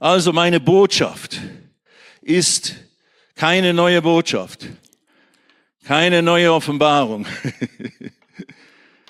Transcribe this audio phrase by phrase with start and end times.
[0.00, 1.40] Also meine Botschaft
[2.20, 2.74] ist
[3.34, 4.66] keine neue Botschaft,
[5.84, 7.26] keine neue Offenbarung.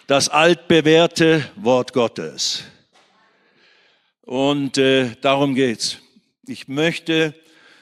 [0.06, 2.64] Das altbewährte Wort Gottes.
[4.20, 5.96] Und äh, darum geht's.
[6.46, 7.34] Ich möchte,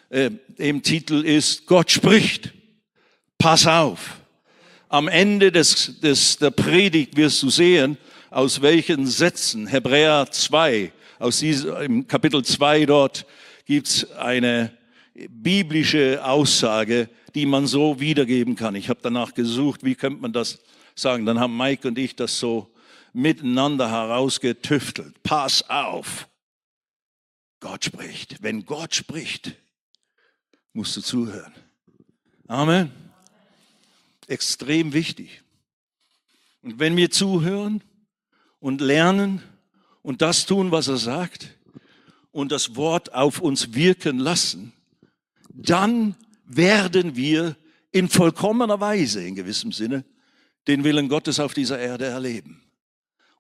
[0.09, 2.53] äh, im Titel ist Gott spricht.
[3.39, 4.21] Pass auf.
[4.89, 7.99] Am Ende des, des, der Predigt wirst du sehen,
[8.31, 10.93] aus welchen Sätzen, Hebräer 2,
[11.23, 13.27] aus diesem, im Kapitel 2 dort
[13.65, 14.77] gibt's eine
[15.15, 18.75] biblische Aussage, die man so wiedergeben kann.
[18.75, 20.59] Ich habe danach gesucht, wie könnte man das
[20.97, 21.25] sagen.
[21.25, 22.75] Dann haben Mike und ich das so
[23.13, 25.23] miteinander herausgetüftelt.
[25.23, 26.29] Pass auf.
[27.61, 28.43] Gott spricht.
[28.43, 29.55] Wenn Gott spricht,
[30.73, 31.53] musst du zuhören.
[32.49, 32.91] Amen.
[34.27, 35.43] Extrem wichtig.
[36.63, 37.81] Und wenn wir zuhören
[38.59, 39.41] und lernen
[40.03, 41.57] und das tun, was er sagt
[42.31, 44.73] und das Wort auf uns wirken lassen,
[45.55, 47.57] dann werden wir
[47.91, 50.05] in vollkommener Weise, in gewissem Sinne,
[50.67, 52.63] den Willen Gottes auf dieser Erde erleben.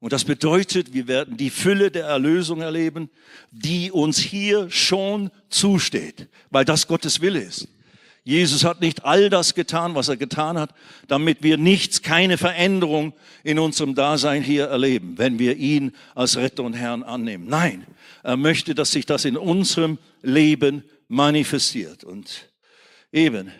[0.00, 3.08] Und das bedeutet, wir werden die Fülle der Erlösung erleben,
[3.52, 7.68] die uns hier schon zusteht, weil das Gottes Wille ist.
[8.24, 10.70] Jesus hat nicht all das getan, was er getan hat,
[11.08, 16.62] damit wir nichts, keine Veränderung in unserem Dasein hier erleben, wenn wir ihn als Retter
[16.62, 17.48] und Herrn annehmen.
[17.48, 17.84] Nein,
[18.22, 22.04] er möchte, dass sich das in unserem Leben manifestiert.
[22.04, 22.48] Und
[23.10, 23.50] eben,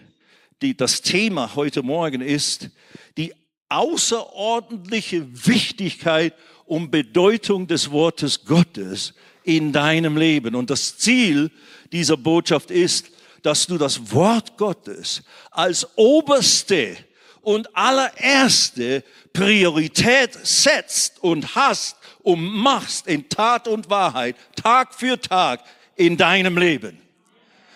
[0.63, 2.71] die, das Thema heute Morgen ist
[3.17, 3.35] die
[3.69, 6.35] außerordentliche Wichtigkeit
[6.67, 10.55] und Bedeutung des Wortes Gottes in deinem Leben.
[10.55, 11.51] Und das Ziel
[11.91, 13.11] dieser Botschaft ist,
[13.43, 16.97] dass du das Wort Gottes als oberste
[17.43, 25.61] und allererste Priorität setzt und hast und machst in Tat und Wahrheit, Tag für Tag
[25.97, 27.01] in deinem Leben.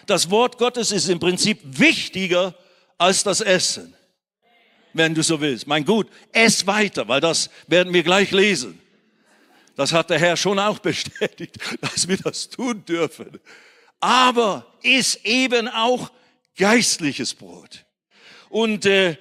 [0.06, 2.54] Das Wort Gottes ist im Prinzip wichtiger
[2.96, 3.92] als das Essen,
[4.92, 5.66] wenn du so willst.
[5.66, 8.80] Mein Gut, ess weiter, weil das werden wir gleich lesen.
[9.74, 13.40] Das hat der Herr schon auch bestätigt, dass wir das tun dürfen
[14.00, 16.10] aber ist eben auch
[16.56, 17.84] geistliches Brot.
[18.48, 19.16] Und äh,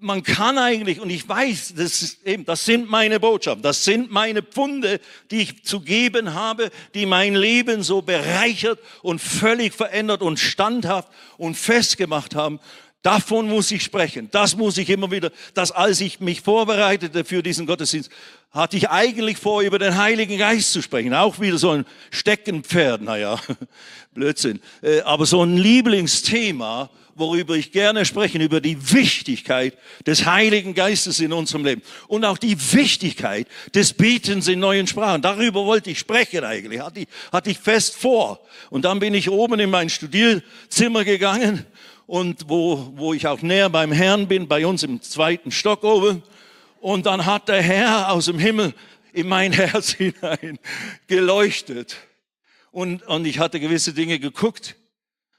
[0.00, 4.10] man kann eigentlich, und ich weiß, das, ist eben, das sind meine Botschaften, das sind
[4.10, 4.98] meine Pfunde,
[5.30, 11.08] die ich zu geben habe, die mein Leben so bereichert und völlig verändert und standhaft
[11.36, 12.60] und festgemacht haben.
[13.02, 14.28] Davon muss ich sprechen.
[14.30, 18.10] Das muss ich immer wieder, dass als ich mich vorbereitete für diesen Gottesdienst,
[18.50, 21.14] hatte ich eigentlich vor, über den Heiligen Geist zu sprechen.
[21.14, 23.40] Auch wieder so ein Steckenpferd, naja,
[24.14, 24.60] Blödsinn.
[24.82, 31.20] Äh, aber so ein Lieblingsthema, worüber ich gerne spreche, über die Wichtigkeit des Heiligen Geistes
[31.20, 35.22] in unserem Leben und auch die Wichtigkeit des Betens in neuen Sprachen.
[35.22, 38.40] Darüber wollte ich sprechen eigentlich, hatte ich, hatte ich fest vor.
[38.68, 41.64] Und dann bin ich oben in mein Studierzimmer gegangen
[42.10, 46.24] und wo, wo ich auch näher beim Herrn bin, bei uns im zweiten Stock oben.
[46.80, 48.74] Und dann hat der Herr aus dem Himmel
[49.12, 50.58] in mein Herz hinein
[51.06, 51.98] geleuchtet.
[52.72, 54.74] Und, und ich hatte gewisse Dinge geguckt.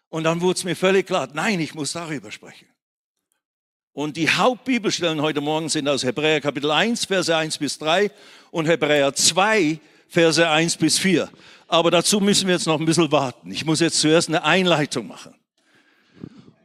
[0.07, 2.69] Und dann wurde es mir völlig klar, nein, ich muss darüber sprechen.
[3.91, 8.11] Und die Hauptbibelstellen heute Morgen sind aus Hebräer Kapitel 1, Verse 1 bis 3
[8.49, 9.77] und Hebräer 2,
[10.07, 11.29] Verse 1 bis 4.
[11.67, 13.51] Aber dazu müssen wir jetzt noch ein bisschen warten.
[13.51, 15.35] Ich muss jetzt zuerst eine Einleitung machen.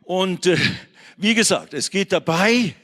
[0.06, 0.56] Und äh,
[1.16, 2.76] wie gesagt, es geht dabei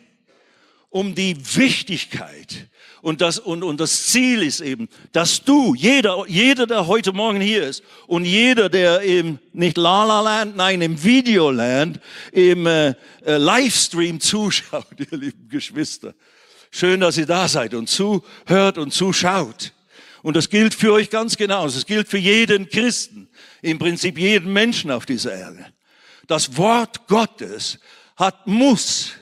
[0.91, 2.69] um die Wichtigkeit
[3.01, 7.41] und das, und, und das Ziel ist eben, dass du, jeder, jeder, der heute Morgen
[7.41, 12.01] hier ist und jeder, der eben nicht La La Land, nein, im Videoland,
[12.33, 12.89] im äh,
[13.25, 16.15] äh, Livestream zuschaut, ihr lieben Geschwister.
[16.73, 19.73] Schön, dass ihr da seid und zuhört und zuschaut.
[20.23, 21.77] Und das gilt für euch ganz genauso.
[21.77, 23.29] Das gilt für jeden Christen,
[23.61, 25.73] im Prinzip jeden Menschen auf dieser Erde
[26.33, 27.79] das Wort Gottes
[28.17, 29.13] hat muss,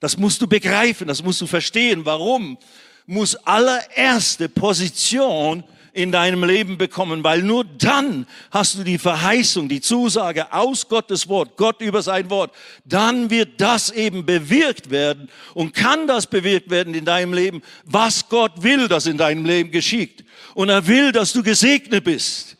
[0.00, 2.04] das musst du begreifen, das musst du verstehen.
[2.04, 2.58] Warum?
[3.06, 9.80] Muss allererste Position in deinem Leben bekommen, weil nur dann hast du die Verheißung, die
[9.80, 12.52] Zusage aus Gottes Wort, Gott über sein Wort,
[12.84, 18.28] dann wird das eben bewirkt werden und kann das bewirkt werden in deinem Leben, was
[18.28, 20.24] Gott will, dass in deinem Leben geschieht.
[20.54, 22.57] Und er will, dass du gesegnet bist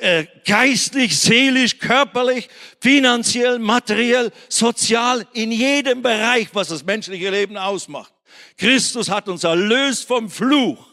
[0.00, 2.48] äh, geistlich, seelisch, körperlich,
[2.80, 8.12] finanziell, materiell, sozial, in jedem Bereich, was das menschliche Leben ausmacht.
[8.56, 10.86] Christus hat uns erlöst vom Fluch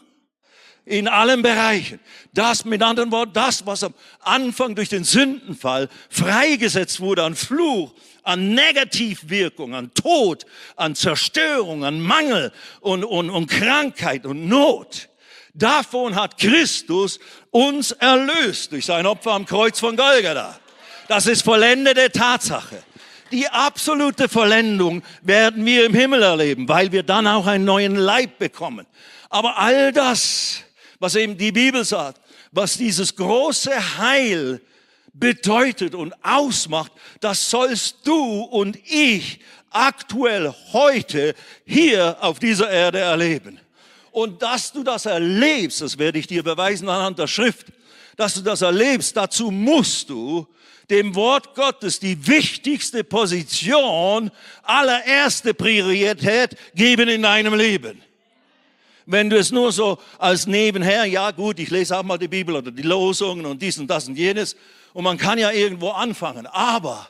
[0.84, 2.00] in allen Bereichen.
[2.32, 7.94] Das, mit anderen Worten, das, was am Anfang durch den Sündenfall freigesetzt wurde an Fluch,
[8.22, 10.44] an Negativwirkung, an Tod,
[10.76, 15.08] an Zerstörung, an Mangel und, und, und Krankheit und Not
[15.54, 17.20] Davon hat Christus
[17.52, 20.58] uns erlöst durch sein Opfer am Kreuz von Golgatha.
[21.06, 22.82] Das ist vollendete Tatsache.
[23.30, 28.38] Die absolute Vollendung werden wir im Himmel erleben, weil wir dann auch einen neuen Leib
[28.38, 28.86] bekommen.
[29.30, 30.62] Aber all das,
[30.98, 32.20] was eben die Bibel sagt,
[32.50, 34.60] was dieses große Heil
[35.12, 36.90] bedeutet und ausmacht,
[37.20, 39.40] das sollst du und ich
[39.70, 41.34] aktuell heute
[41.64, 43.60] hier auf dieser Erde erleben.
[44.14, 47.66] Und dass du das erlebst, das werde ich dir beweisen anhand der Schrift,
[48.16, 50.46] dass du das erlebst, dazu musst du
[50.88, 54.30] dem Wort Gottes die wichtigste Position,
[54.62, 58.00] allererste Priorität geben in deinem Leben.
[59.04, 62.54] Wenn du es nur so als nebenher, ja gut, ich lese auch mal die Bibel
[62.54, 64.54] oder die Losungen und dies und das und jenes,
[64.92, 66.46] und man kann ja irgendwo anfangen.
[66.46, 67.08] Aber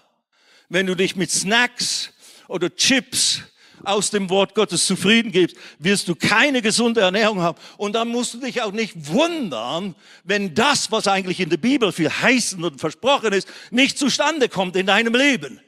[0.70, 2.14] wenn du dich mit Snacks
[2.48, 3.42] oder Chips
[3.84, 7.58] aus dem Wort Gottes zufrieden gibst, wirst du keine gesunde Ernährung haben.
[7.76, 9.94] Und dann musst du dich auch nicht wundern,
[10.24, 14.76] wenn das, was eigentlich in der Bibel viel heißen und versprochen ist, nicht zustande kommt
[14.76, 15.60] in deinem Leben.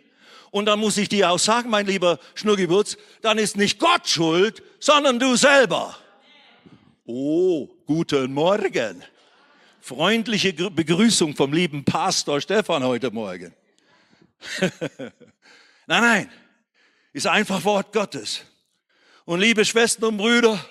[0.50, 4.62] Und dann muss ich dir auch sagen, mein lieber Schnurgibutz, dann ist nicht Gott schuld,
[4.80, 5.96] sondern du selber.
[7.04, 9.02] Oh, guten Morgen
[9.86, 13.54] freundliche Begrüßung vom lieben Pastor Stefan heute Morgen.
[14.60, 15.12] nein,
[15.86, 16.30] nein,
[17.16, 18.42] ist einfach Wort Gottes.
[19.24, 20.62] Und liebe Schwestern und Brüder,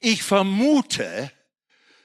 [0.00, 1.30] ich vermute,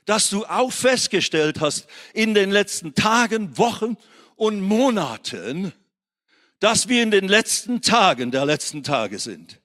[0.05, 3.95] dass du auch festgestellt hast in den letzten Tagen, Wochen
[4.35, 5.71] und Monaten,
[6.59, 9.61] dass wir in den letzten Tagen der letzten Tage sind.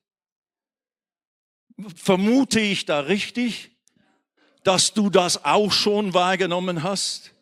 [1.96, 3.72] Vermute ich da richtig?
[4.64, 7.32] dass du das auch schon wahrgenommen hast?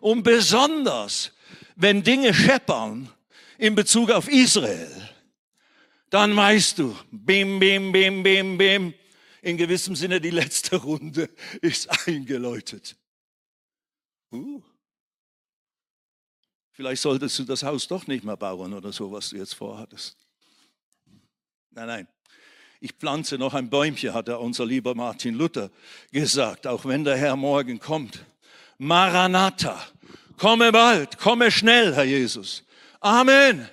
[0.00, 1.32] Und besonders,
[1.74, 3.10] wenn Dinge scheppern
[3.58, 5.10] in Bezug auf Israel,
[6.10, 8.94] dann weißt du, bim, bim, bim, bim, bim,
[9.42, 11.30] in gewissem Sinne die letzte Runde
[11.62, 12.96] ist eingeläutet.
[14.32, 14.62] Uh.
[16.72, 20.16] Vielleicht solltest du das Haus doch nicht mehr bauen oder so, was du jetzt vorhattest.
[21.70, 22.08] Nein, nein.
[22.80, 25.70] Ich pflanze noch ein Bäumchen, hat er unser lieber Martin Luther
[26.10, 28.24] gesagt, auch wenn der Herr morgen kommt.
[28.78, 29.78] Maranatha,
[30.38, 32.64] komme bald, komme schnell, Herr Jesus.
[33.00, 33.68] Amen.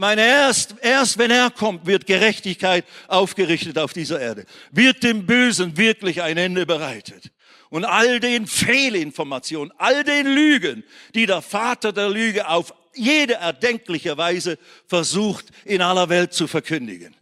[0.00, 4.46] Meine erst, erst wenn er kommt, wird Gerechtigkeit aufgerichtet auf dieser Erde.
[4.70, 7.30] Wird dem Bösen wirklich ein Ende bereitet.
[7.68, 14.16] Und all den Fehlinformationen, all den Lügen, die der Vater der Lüge auf jede erdenkliche
[14.16, 17.14] Weise versucht, in aller Welt zu verkündigen.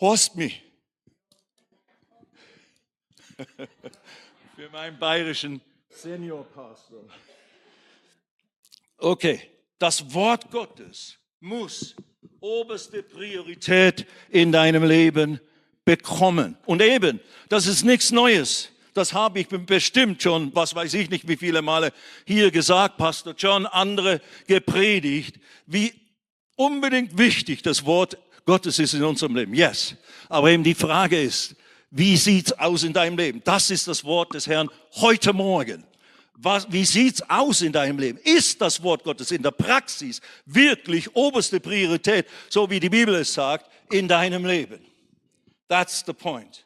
[0.00, 0.62] Horst mich.
[4.54, 5.60] Für meinen bayerischen
[5.90, 7.02] Seniorpastor.
[8.98, 11.94] Okay, das Wort Gottes muss
[12.40, 15.40] oberste Priorität in deinem Leben
[15.84, 16.56] bekommen.
[16.66, 18.70] Und eben, das ist nichts Neues.
[18.94, 21.92] Das habe ich bestimmt schon, was weiß ich nicht, wie viele Male
[22.26, 25.36] hier gesagt, Pastor John, andere gepredigt,
[25.66, 25.92] wie
[26.56, 29.54] unbedingt wichtig das Wort Gottes ist in unserem Leben.
[29.54, 29.94] Yes.
[30.28, 31.54] Aber eben die Frage ist,
[31.90, 33.40] wie sieht's aus in deinem Leben?
[33.44, 35.84] Das ist das Wort des Herrn heute Morgen.
[36.40, 38.18] Was, wie sieht's aus in deinem Leben?
[38.22, 43.34] Ist das Wort Gottes in der Praxis wirklich oberste Priorität, so wie die Bibel es
[43.34, 44.78] sagt, in deinem Leben?
[45.68, 46.64] That's the point.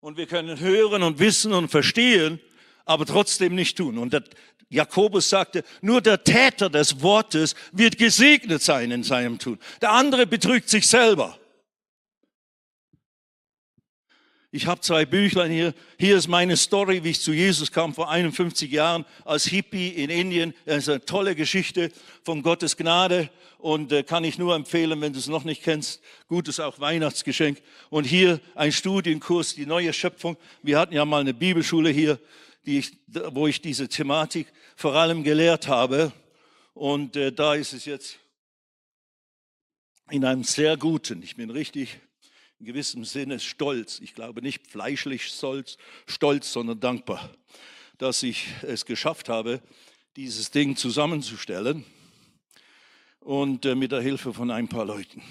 [0.00, 2.40] Und wir können hören und wissen und verstehen,
[2.84, 3.98] aber trotzdem nicht tun.
[3.98, 4.20] Und
[4.68, 9.60] Jakobus sagte, nur der Täter des Wortes wird gesegnet sein in seinem Tun.
[9.80, 11.38] Der andere betrügt sich selber.
[14.54, 15.72] Ich habe zwei Büchlein hier.
[15.98, 20.10] Hier ist meine Story, wie ich zu Jesus kam vor 51 Jahren als Hippie in
[20.10, 20.52] Indien.
[20.66, 21.90] Das ist eine tolle Geschichte
[22.22, 26.02] von Gottes Gnade und äh, kann ich nur empfehlen, wenn du es noch nicht kennst.
[26.28, 27.62] Gutes auch Weihnachtsgeschenk.
[27.88, 30.36] Und hier ein Studienkurs, die neue Schöpfung.
[30.62, 32.18] Wir hatten ja mal eine Bibelschule hier
[32.62, 32.98] ich,
[33.30, 36.12] wo ich diese Thematik vor allem gelehrt habe.
[36.74, 38.18] Und äh, da ist es jetzt
[40.10, 41.98] in einem sehr guten, ich bin richtig
[42.62, 47.28] in gewissem Sinne stolz, ich glaube nicht fleischlich stolz, stolz, sondern dankbar,
[47.98, 49.60] dass ich es geschafft habe,
[50.14, 51.84] dieses Ding zusammenzustellen
[53.18, 55.22] und äh, mit der Hilfe von ein paar Leuten.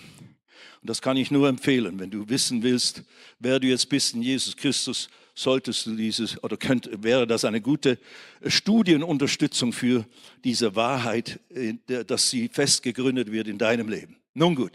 [0.81, 3.03] Und das kann ich nur empfehlen, wenn du wissen willst,
[3.39, 7.61] wer du jetzt bist in Jesus Christus, solltest du dieses, oder könnt, wäre das eine
[7.61, 7.97] gute
[8.45, 10.05] Studienunterstützung für
[10.43, 14.17] diese Wahrheit, äh, dass sie fest gegründet wird in deinem Leben.
[14.33, 14.73] Nun gut,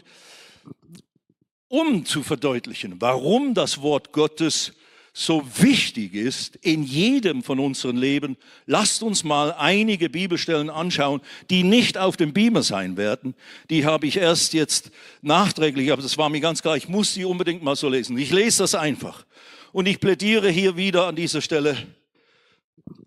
[1.67, 4.73] um zu verdeutlichen, warum das Wort Gottes
[5.13, 11.63] so wichtig ist in jedem von unseren Leben, lasst uns mal einige Bibelstellen anschauen, die
[11.63, 13.33] nicht auf dem Beamer sein werden.
[13.71, 14.91] Die habe ich erst jetzt
[15.23, 18.15] nachträglich, aber das war mir ganz klar, ich muss sie unbedingt mal so lesen.
[18.19, 19.25] Ich lese das einfach.
[19.71, 21.77] Und ich plädiere hier wieder an dieser Stelle,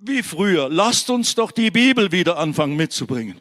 [0.00, 3.40] wie früher, lasst uns doch die Bibel wieder anfangen mitzubringen.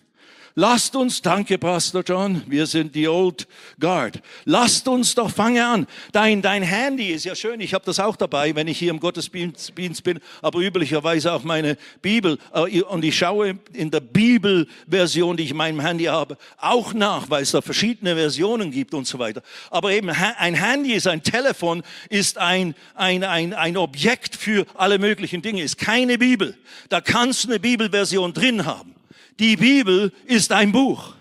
[0.55, 3.47] Lasst uns, danke Pastor John, wir sind die Old
[3.79, 4.21] Guard.
[4.45, 5.87] Lasst uns doch, fange an.
[6.11, 8.99] Dein, dein Handy ist ja schön, ich habe das auch dabei, wenn ich hier im
[8.99, 12.37] Gottesdienst bin, aber üblicherweise auch meine Bibel.
[12.53, 17.29] Äh, und ich schaue in der Bibelversion, die ich in meinem Handy habe, auch nach,
[17.29, 19.43] weil es da verschiedene Versionen gibt und so weiter.
[19.69, 24.97] Aber eben ein Handy ist ein Telefon, ist ein, ein, ein, ein Objekt für alle
[24.97, 26.57] möglichen Dinge, ist keine Bibel.
[26.89, 28.98] Da kannst du eine Bibelversion drin haben.
[29.39, 31.13] Die Bibel ist ein Buch,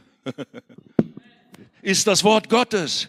[1.83, 3.09] ist das Wort Gottes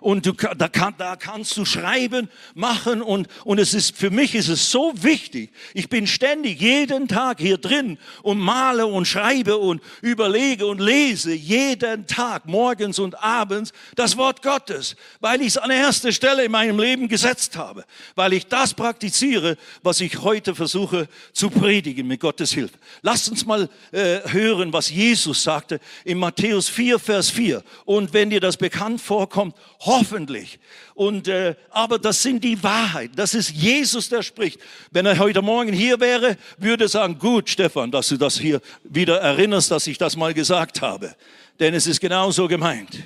[0.00, 4.34] und du, da, kann, da kannst du schreiben, machen und, und es ist, für mich
[4.34, 5.50] ist es so wichtig.
[5.74, 11.32] Ich bin ständig jeden Tag hier drin und male und schreibe und überlege und lese
[11.32, 16.52] jeden Tag, morgens und abends, das Wort Gottes, weil ich es an erster Stelle in
[16.52, 22.20] meinem Leben gesetzt habe, weil ich das praktiziere, was ich heute versuche zu predigen mit
[22.20, 22.78] Gottes Hilfe.
[23.02, 27.62] Lasst uns mal äh, hören, was Jesus sagte in Matthäus 4, Vers 4.
[27.84, 29.54] Und wenn dir das bekannt vorkommt,
[29.88, 30.60] hoffentlich.
[30.94, 33.16] Und, äh, aber das sind die Wahrheiten.
[33.16, 34.60] Das ist Jesus, der spricht.
[34.92, 38.60] Wenn er heute Morgen hier wäre, würde er sagen, gut, Stefan, dass du das hier
[38.84, 41.16] wieder erinnerst, dass ich das mal gesagt habe.
[41.58, 43.02] Denn es ist genauso gemeint.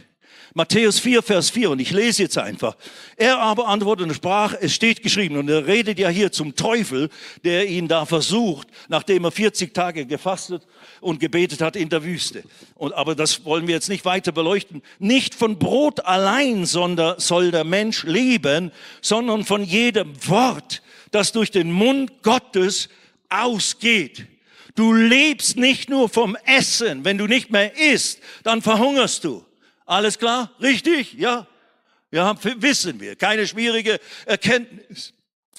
[0.54, 2.76] Matthäus 4, Vers 4, und ich lese jetzt einfach.
[3.16, 7.08] Er aber antwortete und sprach, es steht geschrieben, und er redet ja hier zum Teufel,
[7.42, 10.66] der ihn da versucht, nachdem er 40 Tage gefastet
[11.00, 12.42] und gebetet hat in der Wüste.
[12.74, 14.82] Und, aber das wollen wir jetzt nicht weiter beleuchten.
[14.98, 20.82] Nicht von Brot allein sondern soll der Mensch leben, sondern von jedem Wort,
[21.12, 22.90] das durch den Mund Gottes
[23.30, 24.26] ausgeht.
[24.74, 27.04] Du lebst nicht nur vom Essen.
[27.04, 29.44] Wenn du nicht mehr isst, dann verhungerst du.
[29.92, 30.50] Alles klar?
[30.58, 31.12] Richtig?
[31.12, 31.46] Ja?
[32.10, 33.14] Ja, wissen wir.
[33.14, 35.12] Keine schwierige Erkenntnis.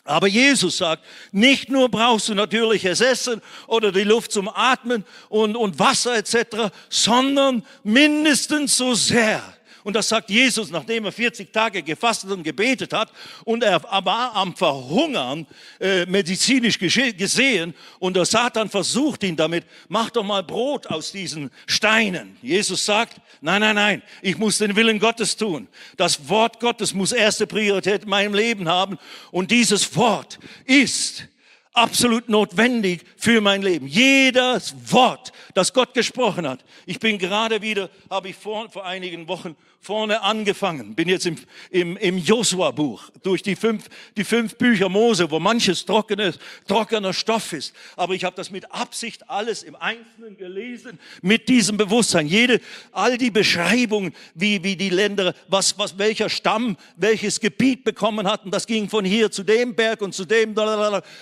[0.06, 5.56] Aber Jesus sagt, nicht nur brauchst du natürliches Essen oder die Luft zum Atmen und,
[5.56, 9.42] und Wasser etc., sondern mindestens so sehr
[9.84, 13.12] und das sagt Jesus, nachdem er 40 Tage gefastet und gebetet hat
[13.44, 15.46] und er war am Verhungern,
[15.80, 17.74] äh, medizinisch gesehen.
[18.00, 22.38] Und der Satan versucht ihn damit, mach doch mal Brot aus diesen Steinen.
[22.42, 25.68] Jesus sagt, nein, nein, nein, ich muss den Willen Gottes tun.
[25.98, 28.98] Das Wort Gottes muss erste Priorität in meinem Leben haben.
[29.32, 31.28] Und dieses Wort ist
[31.74, 33.88] absolut notwendig für mein Leben.
[33.88, 36.64] Jedes Wort, das Gott gesprochen hat.
[36.86, 41.38] Ich bin gerade wieder, habe ich vor, vor einigen Wochen vorne angefangen, bin jetzt im,
[41.70, 47.52] im, im Josua-Buch, durch die fünf, die fünf Bücher Mose, wo manches trockenes, trockener Stoff
[47.52, 47.76] ist.
[47.98, 52.28] Aber ich habe das mit Absicht alles im Einzelnen gelesen, mit diesem Bewusstsein.
[52.28, 52.62] Jede,
[52.94, 58.52] all die Beschreibungen, wie, wie die Länder, was, was, welcher Stamm, welches Gebiet bekommen hatten,
[58.52, 60.56] das ging von hier zu dem Berg und zu dem,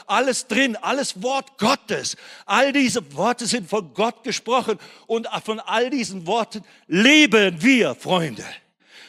[0.05, 2.15] alles drin, alles Wort Gottes.
[2.45, 8.45] All diese Worte sind von Gott gesprochen und von all diesen Worten leben wir, Freunde.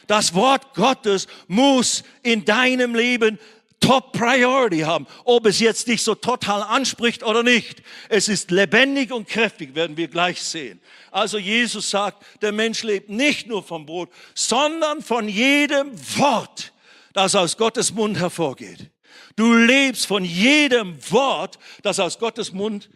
[0.06, 3.38] Das Wort Gottes muss in deinem Leben
[3.82, 7.82] Top Priority haben, ob es jetzt dich so total anspricht oder nicht.
[8.08, 10.80] Es ist lebendig und kräftig, werden wir gleich sehen.
[11.10, 16.72] Also Jesus sagt, der Mensch lebt nicht nur vom Brot, sondern von jedem Wort,
[17.12, 18.91] das aus Gottes Mund hervorgeht.
[19.36, 22.90] Du lebst von jedem Wort, das aus Gottes Mund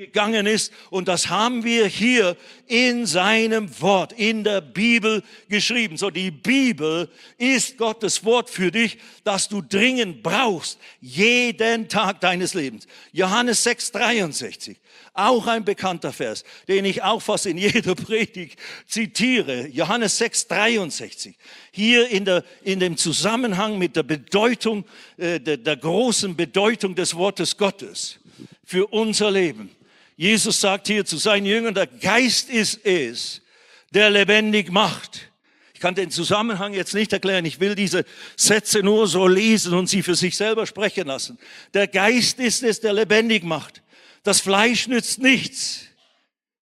[0.00, 0.72] hervorgegangen ist.
[0.90, 5.96] Und das haben wir hier in seinem Wort, in der Bibel geschrieben.
[5.96, 12.54] So, die Bibel ist Gottes Wort für dich, das du dringend brauchst, jeden Tag deines
[12.54, 12.86] Lebens.
[13.12, 14.76] Johannes 6, 63.
[15.12, 19.66] Auch ein bekannter Vers, den ich auch fast in jeder Predigt zitiere.
[19.66, 21.34] Johannes 6, 63.
[21.72, 24.84] Hier in, der, in dem Zusammenhang mit der Bedeutung,
[25.16, 28.18] äh, der, der großen Bedeutung des Wortes Gottes
[28.64, 29.70] für unser Leben.
[30.20, 33.40] Jesus sagt hier zu seinen Jüngern, der Geist ist es,
[33.88, 35.30] der lebendig macht.
[35.72, 37.46] Ich kann den Zusammenhang jetzt nicht erklären.
[37.46, 38.04] Ich will diese
[38.36, 41.38] Sätze nur so lesen und sie für sich selber sprechen lassen.
[41.72, 43.82] Der Geist ist es, der lebendig macht.
[44.22, 45.86] Das Fleisch nützt nichts.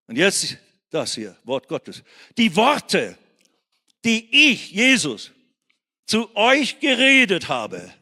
[0.07, 0.57] Und jetzt
[0.91, 2.05] das hier, Wort Gottes.
[2.37, 3.19] Die Worte,
[4.05, 5.33] die ich, Jesus,
[6.07, 7.93] zu euch geredet habe,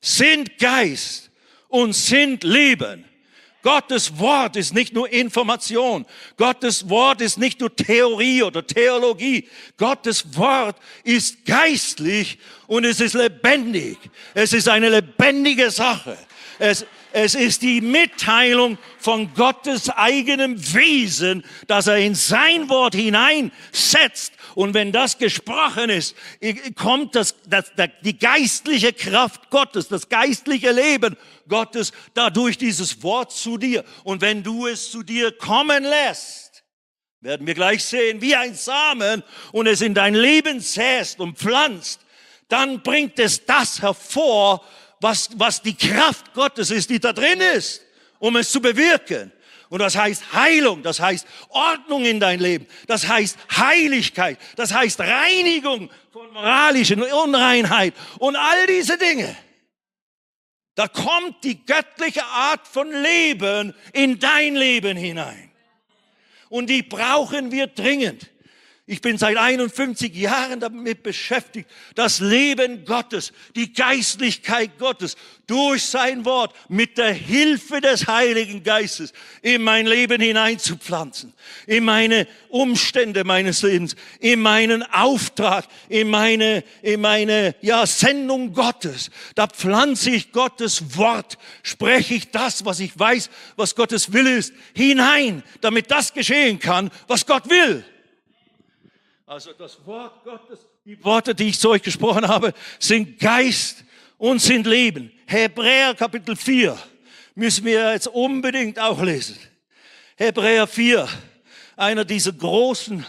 [0.00, 1.32] sind Geist
[1.66, 3.09] und sind Leben.
[3.62, 6.06] Gottes Wort ist nicht nur Information.
[6.36, 9.48] Gottes Wort ist nicht nur Theorie oder Theologie.
[9.76, 13.98] Gottes Wort ist geistlich und es ist lebendig.
[14.34, 16.16] Es ist eine lebendige Sache.
[16.58, 24.32] Es, Es ist die Mitteilung von Gottes eigenem Wesen, dass er in sein Wort hineinsetzt.
[24.54, 26.14] Und wenn das gesprochen ist,
[26.76, 31.16] kommt das, das, das, die geistliche Kraft Gottes, das geistliche Leben
[31.50, 33.84] Gottes dadurch dieses Wort zu dir.
[34.04, 36.64] Und wenn du es zu dir kommen lässt,
[37.20, 42.00] werden wir gleich sehen, wie ein Samen und es in dein Leben säst und pflanzt,
[42.48, 44.64] dann bringt es das hervor,
[45.00, 47.82] was, was die Kraft Gottes ist, die da drin ist,
[48.18, 49.32] um es zu bewirken.
[49.68, 54.98] Und das heißt Heilung, das heißt Ordnung in dein Leben, das heißt Heiligkeit, das heißt
[54.98, 59.36] Reinigung von moralischen Unreinheit und all diese Dinge.
[60.74, 65.50] Da kommt die göttliche Art von Leben in dein Leben hinein.
[66.48, 68.30] Und die brauchen wir dringend.
[68.90, 75.14] Ich bin seit 51 Jahren damit beschäftigt, das Leben Gottes, die Geistlichkeit Gottes
[75.46, 81.32] durch sein Wort mit der Hilfe des Heiligen Geistes in mein Leben hineinzupflanzen,
[81.68, 89.10] in meine Umstände meines Lebens, in meinen Auftrag, in meine, in meine, ja, Sendung Gottes.
[89.36, 94.52] Da pflanze ich Gottes Wort, spreche ich das, was ich weiß, was Gottes Wille ist,
[94.74, 97.84] hinein, damit das geschehen kann, was Gott will.
[99.30, 103.84] Also das Wort Gottes, die Worte, die ich zu euch gesprochen habe, sind Geist
[104.18, 105.12] und sind Leben.
[105.24, 106.76] Hebräer Kapitel 4
[107.36, 109.38] müssen wir jetzt unbedingt auch lesen.
[110.16, 111.08] Hebräer 4,
[111.76, 113.06] einer dieser großen,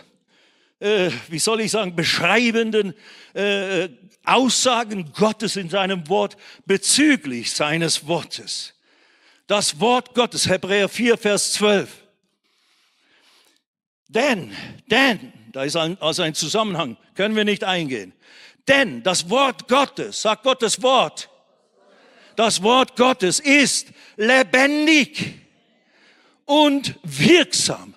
[0.80, 2.94] äh, wie soll ich sagen, beschreibenden
[3.34, 3.90] äh,
[4.24, 6.38] Aussagen Gottes in seinem Wort
[6.68, 8.76] bezüglich seines Wortes.
[9.48, 11.90] Das Wort Gottes, Hebräer 4, Vers 12.
[14.08, 18.14] Denn, denn, da ist ein, also ein Zusammenhang, können wir nicht eingehen.
[18.68, 21.30] Denn das Wort Gottes, sagt Gottes Wort,
[22.36, 25.34] das Wort Gottes ist lebendig
[26.46, 27.94] und wirksam.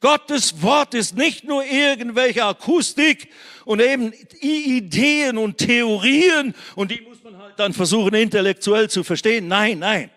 [0.00, 3.28] Gottes Wort ist nicht nur irgendwelche Akustik
[3.64, 9.48] und eben Ideen und Theorien und die muss man halt dann versuchen intellektuell zu verstehen.
[9.48, 10.10] Nein, nein.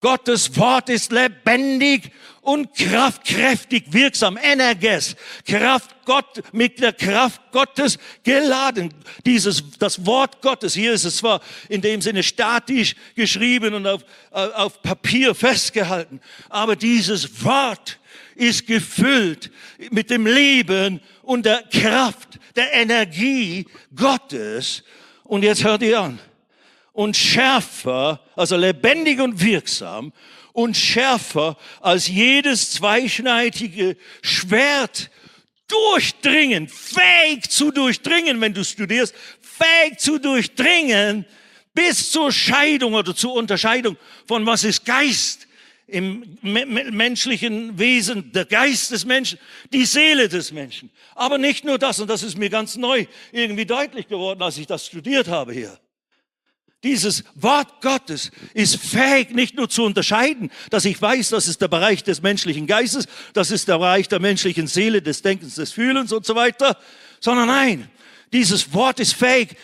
[0.00, 2.12] Gottes Wort ist lebendig
[2.46, 8.94] und kraftkräftig wirksam, Energes, Kraft Gott, mit der Kraft Gottes geladen.
[9.26, 14.04] Dieses, das Wort Gottes, hier ist es zwar in dem Sinne statisch geschrieben und auf,
[14.30, 17.98] auf Papier festgehalten, aber dieses Wort
[18.36, 19.50] ist gefüllt
[19.90, 24.84] mit dem Leben und der Kraft, der Energie Gottes.
[25.24, 26.20] Und jetzt hört ihr an.
[26.92, 30.12] Und schärfer, also lebendig und wirksam
[30.56, 35.10] und schärfer als jedes zweischneidige Schwert
[35.68, 41.26] durchdringen, fähig zu durchdringen, wenn du studierst, fähig zu durchdringen
[41.74, 45.46] bis zur Scheidung oder zur Unterscheidung von was ist Geist
[45.88, 49.38] im menschlichen Wesen, der Geist des Menschen,
[49.74, 50.90] die Seele des Menschen.
[51.14, 54.66] Aber nicht nur das, und das ist mir ganz neu irgendwie deutlich geworden, als ich
[54.66, 55.78] das studiert habe hier.
[56.84, 61.68] Dieses Wort Gottes ist fähig, nicht nur zu unterscheiden, dass ich weiß, das ist der
[61.68, 66.12] Bereich des menschlichen Geistes, das ist der Bereich der menschlichen Seele, des Denkens, des Fühlens
[66.12, 66.78] und so weiter,
[67.20, 67.90] sondern nein,
[68.32, 69.56] dieses Wort ist fähig,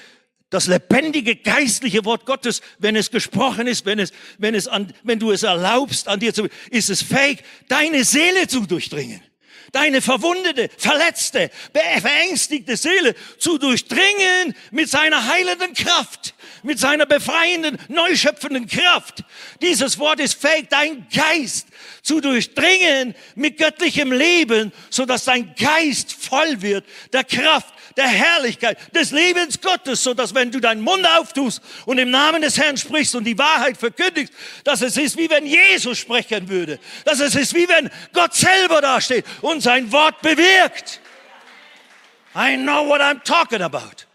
[0.53, 5.19] das lebendige geistliche Wort Gottes, wenn es gesprochen ist, wenn es, wenn es an, wenn
[5.19, 9.23] du es erlaubst, an dir zu, ist es fähig, deine Seele zu durchdringen.
[9.73, 18.67] Deine verwundete, verletzte, verängstigte Seele zu durchdringen mit seiner heilenden Kraft, mit seiner befreienden, neuschöpfenden
[18.67, 19.25] Kraft.
[19.61, 21.69] Dieses Wort ist fähig, dein Geist
[22.03, 28.79] zu durchdringen mit göttlichem Leben, so dass dein Geist voll wird der Kraft, der Herrlichkeit,
[28.95, 32.77] des Lebens Gottes, so dass wenn du deinen Mund auftust und im Namen des Herrn
[32.77, 34.33] sprichst und die Wahrheit verkündigst,
[34.65, 38.81] dass es ist wie wenn Jesus sprechen würde, dass es ist wie wenn Gott selber
[38.81, 41.01] dasteht und sein Wort bewirkt.
[42.35, 44.07] I know what I'm talking about.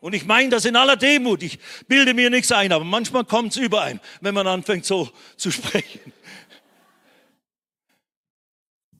[0.00, 1.42] Und ich meine das in aller Demut.
[1.42, 5.50] Ich bilde mir nichts ein, aber manchmal kommt es überein, wenn man anfängt so zu
[5.50, 6.12] sprechen.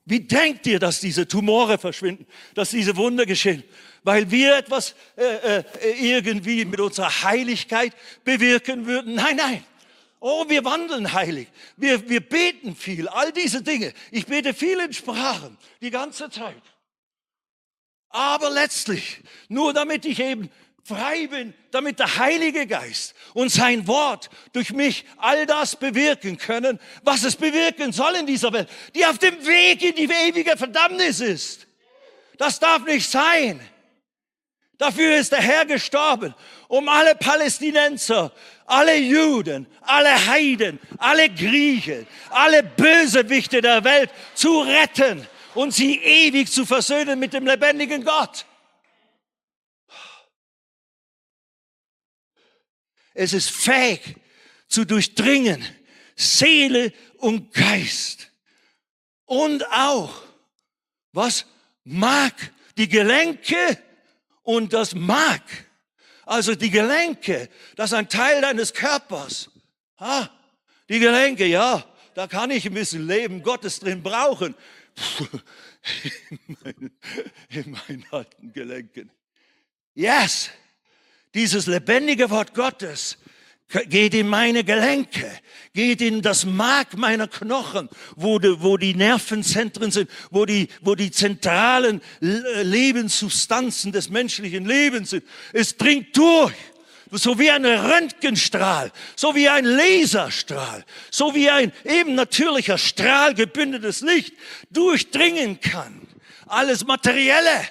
[0.04, 3.62] Wie denkt ihr, dass diese Tumore verschwinden, dass diese Wunder geschehen?
[4.02, 5.64] Weil wir etwas äh, äh,
[6.00, 9.14] irgendwie mit unserer Heiligkeit bewirken würden?
[9.14, 9.64] Nein, nein.
[10.18, 11.48] Oh, wir wandeln heilig.
[11.76, 13.08] Wir, wir beten viel.
[13.08, 13.94] All diese Dinge.
[14.10, 15.56] Ich bete viel in Sprachen.
[15.80, 16.62] Die ganze Zeit.
[18.10, 20.50] Aber letztlich, nur damit ich eben
[20.94, 26.79] frei bin, damit der Heilige Geist und sein Wort durch mich all das bewirken können,
[27.03, 31.20] was es bewirken soll in dieser Welt, die auf dem Weg in die ewige Verdammnis
[31.20, 31.66] ist.
[32.38, 33.61] Das darf nicht sein.
[34.79, 36.35] Dafür ist der Herr gestorben,
[36.68, 38.33] um alle Palästinenser
[38.70, 46.50] alle Juden, alle Heiden, alle Griechen, alle Bösewichte der Welt zu retten und sie ewig
[46.50, 48.46] zu versöhnen mit dem lebendigen Gott.
[53.14, 54.16] Es ist fähig
[54.68, 55.64] zu durchdringen,
[56.16, 58.30] Seele und Geist.
[59.24, 60.22] Und auch,
[61.12, 61.46] was
[61.84, 62.34] mag
[62.76, 63.56] die Gelenke
[64.42, 65.42] und das Mark.
[66.24, 69.50] Also die Gelenke, das ist ein Teil deines Körpers.
[69.96, 70.28] Ah,
[70.88, 74.54] die Gelenke, ja, da kann ich ein bisschen Leben Gottes drin brauchen.
[76.30, 76.98] in, meinen,
[77.48, 79.10] in meinen alten Gelenken.
[79.94, 80.50] Yes,
[81.34, 83.18] dieses lebendige Wort Gottes
[83.86, 85.30] geht in meine Gelenke,
[85.72, 90.96] geht in das Mark meiner Knochen, wo die, wo die Nervenzentren sind, wo die, wo
[90.96, 95.24] die zentralen Lebenssubstanzen des menschlichen Lebens sind.
[95.52, 96.54] Es dringt durch,
[97.12, 104.00] so wie ein Röntgenstrahl, so wie ein Laserstrahl, so wie ein eben natürlicher Strahl gebündetes
[104.00, 104.34] Licht
[104.70, 106.08] durchdringen kann.
[106.46, 107.68] Alles Materielle.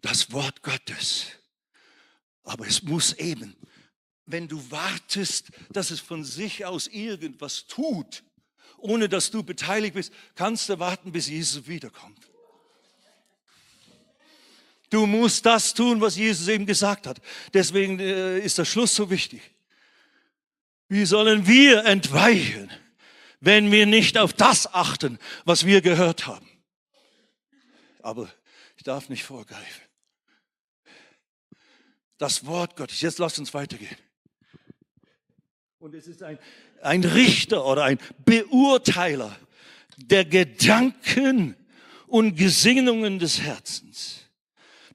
[0.00, 1.26] Das Wort Gottes.
[2.44, 3.56] Aber es muss eben,
[4.26, 8.22] wenn du wartest, dass es von sich aus irgendwas tut,
[8.78, 12.18] ohne dass du beteiligt bist, kannst du warten, bis Jesus wiederkommt.
[14.90, 17.20] Du musst das tun, was Jesus eben gesagt hat.
[17.52, 19.42] Deswegen äh, ist der Schluss so wichtig.
[20.88, 22.70] Wie sollen wir entweichen,
[23.40, 26.48] wenn wir nicht auf das achten, was wir gehört haben?
[28.00, 28.32] Aber
[28.76, 29.87] ich darf nicht vorgreifen
[32.18, 33.00] das Wort Gottes.
[33.00, 33.96] Jetzt lasst uns weitergehen.
[35.78, 36.38] Und es ist ein,
[36.82, 39.34] ein Richter oder ein Beurteiler
[39.96, 41.56] der Gedanken
[42.06, 44.24] und Gesinnungen des Herzens.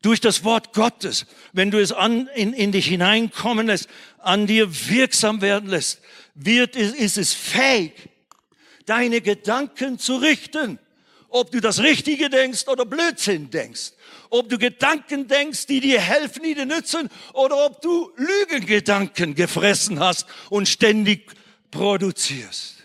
[0.01, 4.67] Durch das Wort Gottes, wenn du es an, in, in dich hineinkommen lässt, an dir
[4.89, 6.01] wirksam werden lässt,
[6.35, 8.09] wird, ist, ist es fähig,
[8.85, 10.79] deine Gedanken zu richten.
[11.35, 13.91] Ob du das Richtige denkst oder Blödsinn denkst
[14.33, 19.99] ob du Gedanken denkst, die dir helfen, die dir nützen, oder ob du Lügengedanken gefressen
[19.99, 21.31] hast und ständig
[21.69, 22.77] produzierst.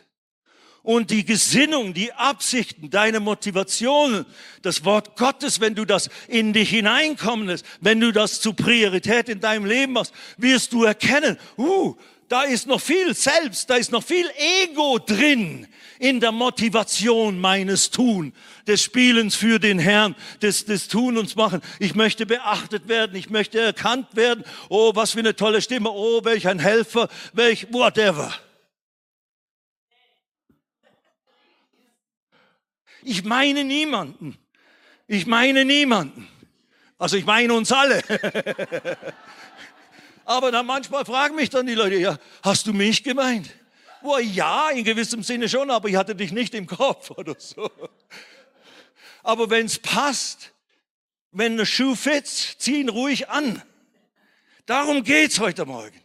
[0.83, 4.27] Und die Gesinnung, die Absichten, deine Motivationen,
[4.61, 9.31] das Wort Gottes, wenn du das in dich hineinkommen lässt, wenn du das zu Priorität
[9.31, 11.95] in deinem Leben machst, wirst du erkennen, uh,
[12.29, 14.31] da ist noch viel Selbst, da ist noch viel
[14.63, 15.67] Ego drin
[15.99, 18.33] in der Motivation meines Tun,
[18.67, 21.63] des Spielens für den Herrn, des, des Tun und Machen.
[21.79, 24.45] Ich möchte beachtet werden, ich möchte erkannt werden.
[24.69, 25.91] Oh, was für eine tolle Stimme.
[25.91, 28.33] Oh, welch ein Helfer, welch whatever.
[33.03, 34.37] Ich meine niemanden.
[35.07, 36.29] Ich meine niemanden.
[36.99, 38.03] Also ich meine uns alle.
[40.29, 43.49] Aber dann manchmal fragen mich dann die Leute, ja, hast du mich gemeint?
[44.03, 47.71] Boah, ja, in gewissem Sinne schon, aber ich hatte dich nicht im Kopf oder so.
[49.23, 50.53] Aber wenn es passt,
[51.33, 53.63] wenn der Schuh fitzt, zieh ihn ruhig an.
[54.67, 55.99] Darum geht's heute Morgen.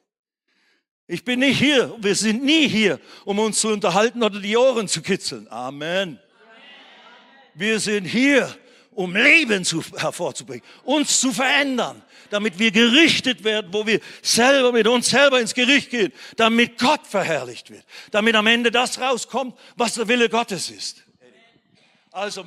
[1.05, 4.88] Ich bin nicht hier, wir sind nie hier, um uns zu unterhalten oder die Ohren
[4.88, 5.49] zu kitzeln.
[5.51, 6.17] Amen.
[7.55, 8.57] Wir sind hier,
[8.91, 12.01] um Leben zu, hervorzubringen, uns zu verändern,
[12.34, 17.06] damit wir gerichtet werden, wo wir selber mit uns selber ins Gericht gehen, damit Gott
[17.06, 21.04] verherrlicht wird, damit am Ende das rauskommt, was der Wille Gottes ist.
[22.12, 22.46] Also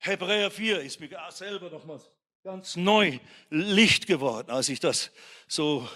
[0.00, 2.10] Hebräer 4 ist mir selber nochmals
[2.44, 3.18] ganz neu
[3.48, 5.10] Licht geworden, als ich das
[5.48, 5.88] so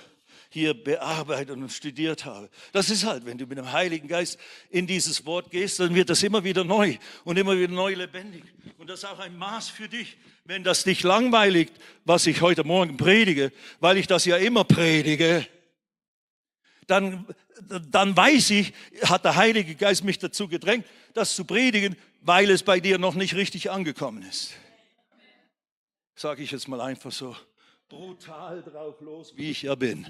[0.56, 2.48] hier bearbeitet und studiert habe.
[2.72, 4.38] Das ist halt, wenn du mit dem Heiligen Geist
[4.70, 8.42] in dieses Wort gehst, dann wird das immer wieder neu und immer wieder neu lebendig.
[8.78, 10.16] Und das ist auch ein Maß für dich,
[10.46, 11.74] wenn das dich langweiligt,
[12.06, 15.46] was ich heute Morgen predige, weil ich das ja immer predige,
[16.86, 17.26] dann,
[17.90, 22.62] dann weiß ich, hat der Heilige Geist mich dazu gedrängt, das zu predigen, weil es
[22.62, 24.54] bei dir noch nicht richtig angekommen ist.
[26.14, 27.36] Sage ich jetzt mal einfach so
[27.90, 30.06] brutal drauf los, wie ich ja bin.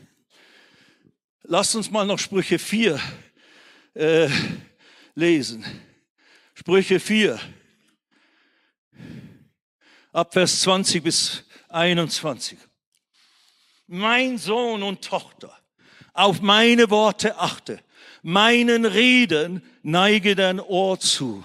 [1.43, 3.01] Lasst uns mal noch Sprüche 4
[3.95, 4.29] äh,
[5.15, 5.65] lesen.
[6.55, 7.39] Sprüche 4,
[10.13, 12.59] ab Vers 20 bis 21.
[13.87, 15.57] Mein Sohn und Tochter,
[16.15, 17.83] auf meine Worte achte,
[18.23, 21.45] meinen Reden neige dein Ohr zu.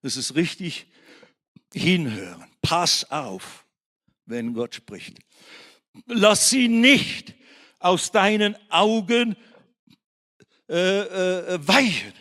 [0.00, 0.86] Das ist richtig
[1.72, 2.50] hinhören.
[2.62, 3.64] Pass auf,
[4.24, 5.18] wenn Gott spricht.
[6.06, 7.34] Lass sie nicht
[7.82, 9.36] aus deinen Augen
[10.68, 12.12] äh, äh, weichen.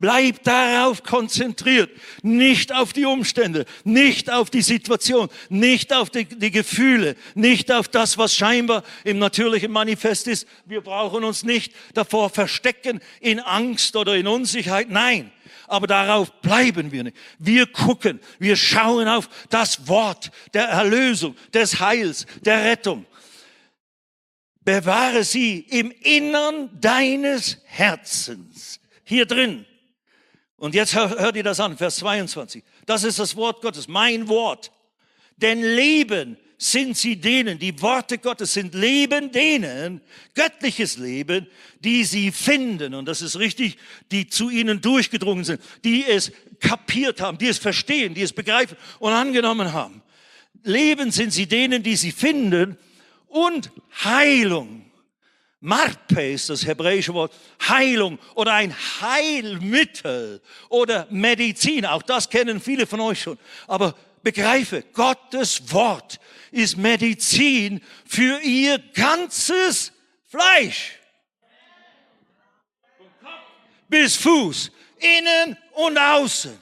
[0.00, 1.90] Bleib darauf konzentriert,
[2.22, 7.88] nicht auf die Umstände, nicht auf die Situation, nicht auf die, die, Gefühle, nicht auf
[7.88, 10.46] das, was scheinbar im natürlichen Manifest ist.
[10.66, 14.90] Wir brauchen uns nicht davor verstecken in Angst oder in Unsicherheit.
[14.90, 15.30] Nein,
[15.68, 17.16] aber darauf bleiben wir nicht.
[17.38, 23.06] Wir gucken, wir schauen auf das Wort der Erlösung, des Heils, der Rettung.
[24.64, 28.80] Bewahre sie im Innern deines Herzens.
[29.04, 29.66] Hier drin.
[30.56, 32.62] Und jetzt hört ihr das an, Vers 22.
[32.86, 34.72] Das ist das Wort Gottes, mein Wort.
[35.36, 40.00] Denn Leben sind sie denen, die Worte Gottes sind Leben denen,
[40.34, 41.46] göttliches Leben,
[41.80, 42.94] die sie finden.
[42.94, 43.76] Und das ist richtig,
[44.10, 48.78] die zu ihnen durchgedrungen sind, die es kapiert haben, die es verstehen, die es begreifen
[49.00, 50.02] und angenommen haben.
[50.62, 52.78] Leben sind sie denen, die sie finden
[53.34, 53.72] und
[54.04, 54.88] Heilung.
[55.58, 57.34] Marpe ist das hebräische Wort
[57.66, 61.84] Heilung oder ein Heilmittel oder Medizin.
[61.84, 63.38] Auch das kennen viele von euch schon.
[63.66, 66.20] Aber begreife, Gottes Wort
[66.52, 69.90] ist Medizin für ihr ganzes
[70.28, 70.92] Fleisch.
[73.88, 76.56] Bis Fuß, innen und außen.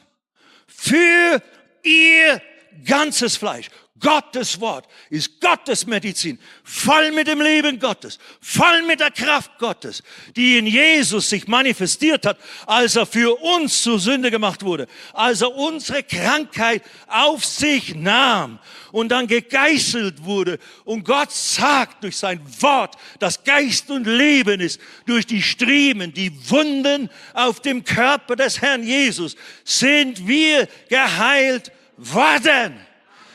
[0.67, 1.43] Für
[1.83, 2.41] ihr
[2.85, 3.69] ganzes Fleisch.
[4.03, 10.03] Gottes Wort ist Gottes Medizin, voll mit dem Leben Gottes, voll mit der Kraft Gottes,
[10.35, 12.37] die in Jesus sich manifestiert hat,
[12.67, 18.59] als er für uns zur Sünde gemacht wurde, als er unsere Krankheit auf sich nahm
[18.91, 20.59] und dann gegeißelt wurde.
[20.85, 26.33] Und Gott sagt durch sein Wort, das Geist und Leben ist, durch die Striemen, die
[26.51, 32.92] Wunden auf dem Körper des Herrn Jesus, sind wir geheilt worden.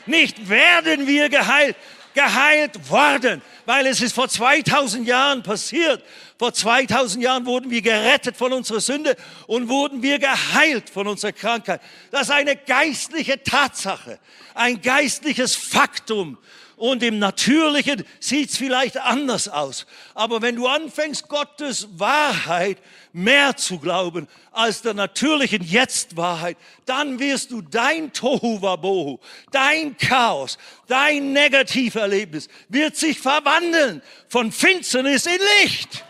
[0.07, 1.75] Nicht werden wir geheilt,
[2.13, 6.03] geheilt worden, weil es ist vor 2000 Jahren passiert.
[6.39, 9.15] Vor 2000 Jahren wurden wir gerettet von unserer Sünde
[9.45, 11.81] und wurden wir geheilt von unserer Krankheit.
[12.11, 14.19] Das ist eine geistliche Tatsache,
[14.55, 16.37] ein geistliches Faktum.
[16.77, 19.87] Und im Natürlichen sieht es vielleicht anders aus.
[20.13, 22.77] Aber wenn du anfängst, Gottes Wahrheit
[23.13, 29.17] mehr zu glauben als der natürlichen Jetzt-Wahrheit, dann wirst du dein Tohuwabohu,
[29.51, 36.05] dein Chaos, dein Negativerlebnis wird sich verwandeln von Finsternis in Licht.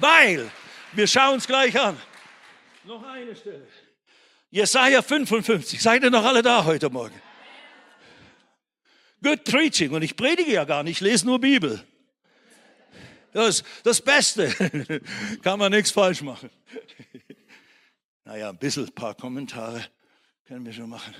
[0.00, 0.50] Weil,
[0.92, 1.98] wir schauen es gleich an,
[2.84, 3.66] noch eine Stelle.
[4.50, 7.27] Jesaja 55, seid ihr noch alle da heute Morgen?
[9.22, 9.92] Good preaching.
[9.92, 11.84] Und ich predige ja gar nicht, ich lese nur Bibel.
[13.32, 14.48] Das das Beste.
[15.42, 16.50] Kann man nichts falsch machen.
[18.24, 19.82] Naja, ein bisschen, ein paar Kommentare
[20.46, 21.14] können wir schon machen.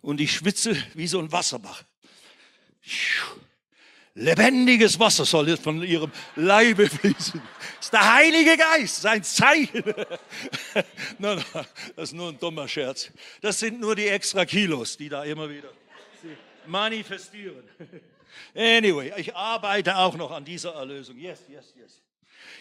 [0.00, 1.84] Und ich schwitze wie so ein Wasserbach.
[4.14, 7.40] Lebendiges Wasser soll jetzt von ihrem Leibe fließen.
[7.76, 9.84] Das ist der Heilige Geist, sein Zeichen.
[11.18, 11.42] no, no,
[11.94, 13.12] das ist nur ein dummer Scherz.
[13.40, 15.70] Das sind nur die extra Kilos, die da immer wieder
[16.68, 17.64] manifestieren.
[18.54, 21.18] Anyway, ich arbeite auch noch an dieser Erlösung.
[21.18, 22.02] Yes, yes, yes.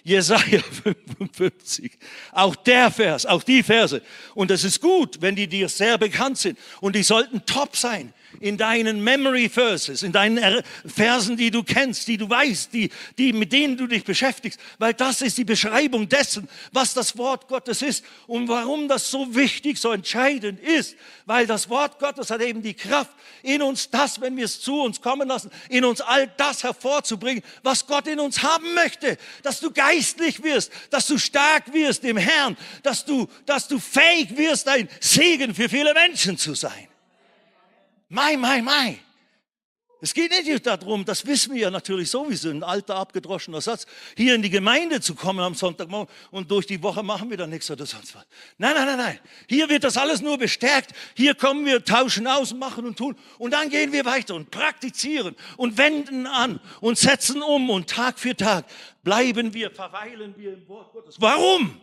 [0.04, 0.62] Jesaja
[1.18, 1.92] 55.
[2.32, 4.02] Auch der Vers, auch die Verse.
[4.34, 6.58] Und es ist gut, wenn die dir sehr bekannt sind.
[6.82, 12.08] Und die sollten top sein in deinen Memory Verses, in deinen Versen, die du kennst,
[12.08, 16.08] die du weißt, die, die, mit denen du dich beschäftigst, weil das ist die Beschreibung
[16.10, 21.48] dessen, was das Wort Gottes ist und warum das so wichtig, so entscheidend ist, weil
[21.48, 23.12] das Wort Gottes hat eben die Kraft,
[23.44, 27.44] in uns das, wenn wir es zu uns kommen lassen, in uns all das hervorzubringen,
[27.64, 32.18] was Gott in uns haben möchte, dass du geistlich wirst, dass du stark wirst im
[32.18, 36.88] Herrn, dass du, dass du fähig wirst, ein Segen für viele Menschen zu sein.
[38.10, 39.00] Mai, mai, mai.
[40.00, 44.36] Es geht nicht darum, das wissen wir ja natürlich sowieso, ein alter abgedroschener Satz, hier
[44.36, 47.72] in die Gemeinde zu kommen am Sonntagmorgen und durch die Woche machen wir dann nichts
[47.72, 48.24] oder sonst was.
[48.60, 49.20] Nein, nein, nein, nein.
[49.50, 50.92] Hier wird das alles nur bestärkt.
[51.16, 53.16] Hier kommen wir, tauschen aus, machen und tun.
[53.40, 58.20] Und dann gehen wir weiter und praktizieren und wenden an und setzen um und Tag
[58.20, 58.66] für Tag
[59.04, 61.16] bleiben wir, verweilen wir im Wort Gottes.
[61.18, 61.82] Warum?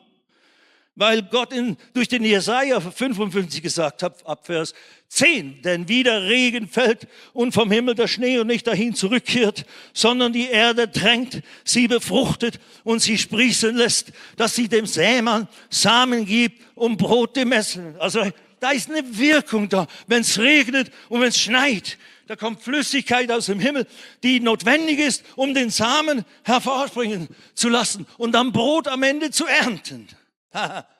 [0.96, 4.74] weil Gott in, durch den Jesaja 55 gesagt hat, ab Vers
[5.14, 10.32] 10, denn wieder Regen fällt und vom Himmel der Schnee und nicht dahin zurückkehrt, sondern
[10.32, 16.60] die Erde drängt, sie befruchtet und sie sprießen lässt, dass sie dem Sämann Samen gibt
[16.74, 17.94] und Brot dem Essen.
[18.00, 18.22] Also
[18.58, 21.96] da ist eine Wirkung da, wenn es regnet und wenn es schneit.
[22.26, 23.86] Da kommt Flüssigkeit aus dem Himmel,
[24.24, 29.46] die notwendig ist, um den Samen hervorspringen zu lassen und dann Brot am Ende zu
[29.46, 30.08] ernten.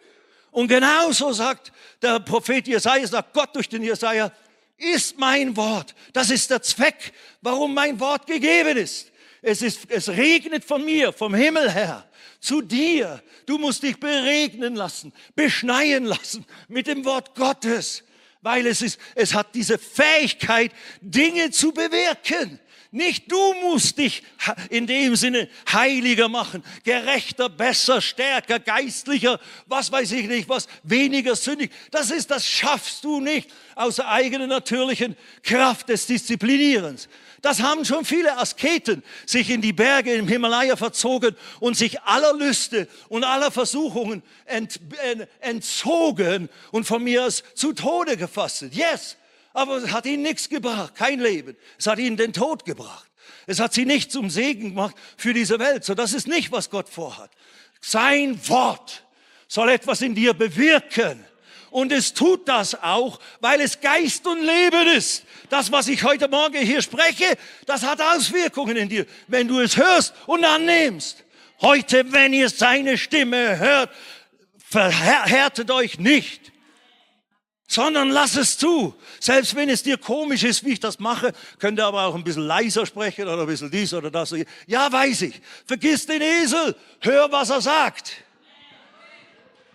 [0.55, 4.31] Und genauso sagt der Prophet Jesaja, sagt Gott durch den Jesaja,
[4.77, 5.97] ist mein Wort.
[6.13, 7.13] Das ist der Zweck,
[7.43, 9.11] warum mein Wort gegeben ist.
[9.43, 13.21] Es, ist, es regnet von mir, vom Himmel her, zu dir.
[13.47, 18.05] Du musst dich beregnen lassen, beschneien lassen mit dem Wort Gottes,
[18.41, 22.61] weil es ist, es hat diese Fähigkeit, Dinge zu bewirken.
[22.95, 24.23] Nicht du musst dich
[24.71, 31.35] in dem Sinne heiliger machen, gerechter, besser, stärker, geistlicher, was weiß ich nicht, was weniger
[31.35, 31.73] sündig.
[31.91, 37.09] Das ist, das schaffst du nicht aus der eigenen natürlichen Kraft des Disziplinierens.
[37.43, 42.33] Das haben schon viele Asketen sich in die Berge im Himalaya verzogen und sich aller
[42.33, 44.79] Lüste und aller Versuchungen ent,
[45.41, 48.67] entzogen und von mir aus zu Tode gefasst.
[48.71, 49.17] Yes,
[49.55, 51.57] aber es hat ihnen nichts gebracht, kein Leben.
[51.79, 53.09] Es hat ihnen den Tod gebracht.
[53.47, 55.85] Es hat sie nicht zum Segen gemacht für diese Welt.
[55.85, 57.31] So, das ist nicht, was Gott vorhat.
[57.81, 59.05] Sein Wort
[59.47, 61.25] soll etwas in dir bewirken.
[61.71, 65.25] Und es tut das auch, weil es Geist und Leben ist.
[65.51, 67.37] Das, was ich heute Morgen hier spreche,
[67.67, 71.25] das hat Auswirkungen in dir, wenn du es hörst und annimmst.
[71.61, 73.91] Heute, wenn ihr seine Stimme hört,
[74.59, 76.54] verhärtet euch nicht
[77.75, 78.95] sondern lass es zu.
[79.21, 82.23] Selbst wenn es dir komisch ist, wie ich das mache, könnt ihr aber auch ein
[82.23, 84.35] bisschen leiser sprechen oder ein bisschen dies oder das.
[84.67, 85.41] Ja, weiß ich.
[85.67, 86.77] Vergiss den Esel.
[87.01, 88.13] Hör, was er sagt.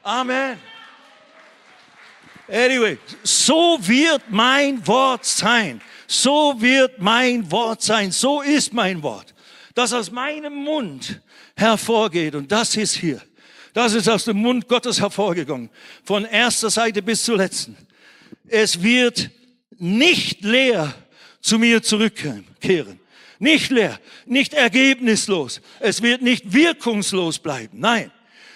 [0.02, 0.58] Amen.
[2.48, 5.82] Anyway, so wird mein Wort sein.
[6.08, 8.12] So wird mein Wort sein.
[8.12, 9.36] So ist mein Wort.
[9.76, 11.22] Das aus meinem Mund
[11.56, 12.34] hervorgeht.
[12.34, 13.22] Und das ist hier.
[13.74, 15.70] Das ist aus dem Mund Gottes hervorgegangen.
[16.04, 17.89] Von erster Seite bis zur letzten.
[18.50, 19.30] Es wird
[19.78, 20.94] nicht leer
[21.42, 23.00] zu mir zurückkehren.
[23.40, 25.62] Nicht leer, nicht ergebnislos.
[25.80, 27.80] Es wird nicht wirkungslos bleiben.
[27.80, 28.12] Nein.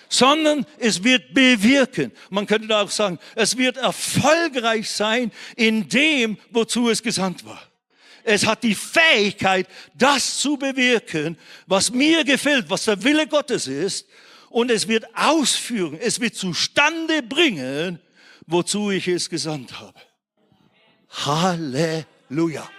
[0.09, 2.11] Sondern es wird bewirken.
[2.29, 7.61] Man könnte da auch sagen, es wird erfolgreich sein in dem, wozu es gesandt war.
[8.23, 14.07] Es hat die Fähigkeit, das zu bewirken, was mir gefällt, was der Wille Gottes ist
[14.49, 17.99] und es wird ausführen, es wird zustande bringen,
[18.47, 19.99] wozu ich es gesandt habe.
[21.09, 22.69] Halleluja.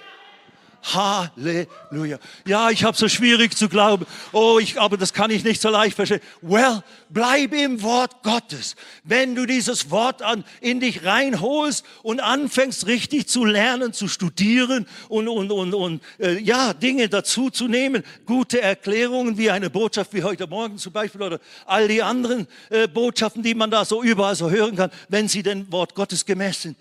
[0.84, 2.18] Halleluja.
[2.46, 4.06] Ja, ich habe so schwierig zu glauben.
[4.32, 6.20] Oh, ich, aber das kann ich nicht so leicht verstehen.
[6.42, 8.76] Well, bleib im Wort Gottes.
[9.02, 14.86] Wenn du dieses Wort an, in dich reinholst und anfängst richtig zu lernen, zu studieren
[15.08, 20.12] und, und, und, und äh, ja, Dinge dazu zu nehmen, gute Erklärungen wie eine Botschaft
[20.12, 24.02] wie heute Morgen zum Beispiel oder all die anderen äh, Botschaften, die man da so
[24.02, 26.76] überall so hören kann, wenn sie dem Wort Gottes gemäß sind.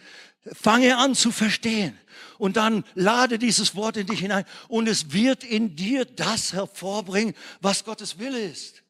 [0.51, 1.97] Fange an zu verstehen
[2.43, 7.35] und dann lade dieses Wort in dich hinein und es wird in dir das hervorbringen,
[7.61, 8.83] was Gottes Wille ist.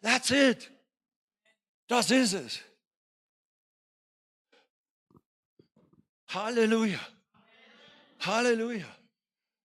[0.00, 0.70] That's it.
[1.88, 2.60] Das ist es.
[6.28, 7.00] Halleluja.
[8.20, 8.86] Halleluja.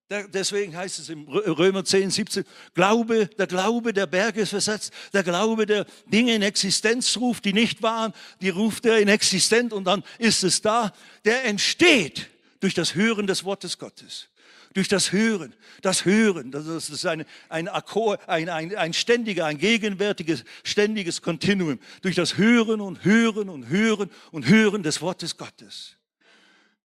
[0.10, 5.22] Deswegen heißt es im Römer 10, 17, Glaube, der Glaube der Berge ist versetzt, der
[5.22, 9.84] Glaube der Dinge in Existenz ruft, die nicht waren, die ruft er in Existenz und
[9.84, 10.92] dann ist es da.
[11.26, 14.30] Der entsteht durch das Hören des Wortes Gottes.
[14.74, 19.58] Durch das Hören, das Hören, das ist ein, ein Akkord, ein, ein, ein ständiger, ein
[19.58, 21.80] gegenwärtiges, ständiges Kontinuum.
[22.02, 25.96] Durch das Hören und Hören und Hören und Hören des Wortes Gottes.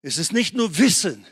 [0.00, 1.26] Es ist nicht nur Wissen,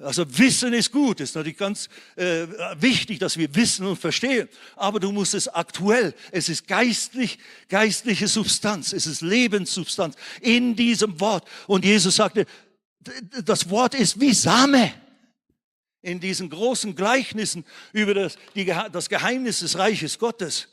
[0.00, 2.46] also Wissen ist gut, ist natürlich ganz äh,
[2.78, 4.48] wichtig, dass wir wissen und verstehen.
[4.76, 11.20] Aber du musst es aktuell, es ist geistlich, geistliche Substanz, es ist Lebenssubstanz in diesem
[11.20, 11.46] Wort.
[11.66, 12.46] Und Jesus sagte,
[13.44, 14.92] das Wort ist wie Same.
[16.02, 20.68] In diesen großen Gleichnissen über das, die, das Geheimnis des Reiches Gottes.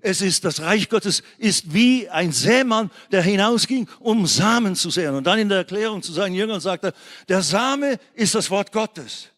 [0.00, 5.14] Es ist, das Reich Gottes ist wie ein Sämann, der hinausging, um Samen zu säen.
[5.14, 6.94] Und dann in der Erklärung zu seinen Jüngern sagt er,
[7.28, 9.28] der Same ist das Wort Gottes.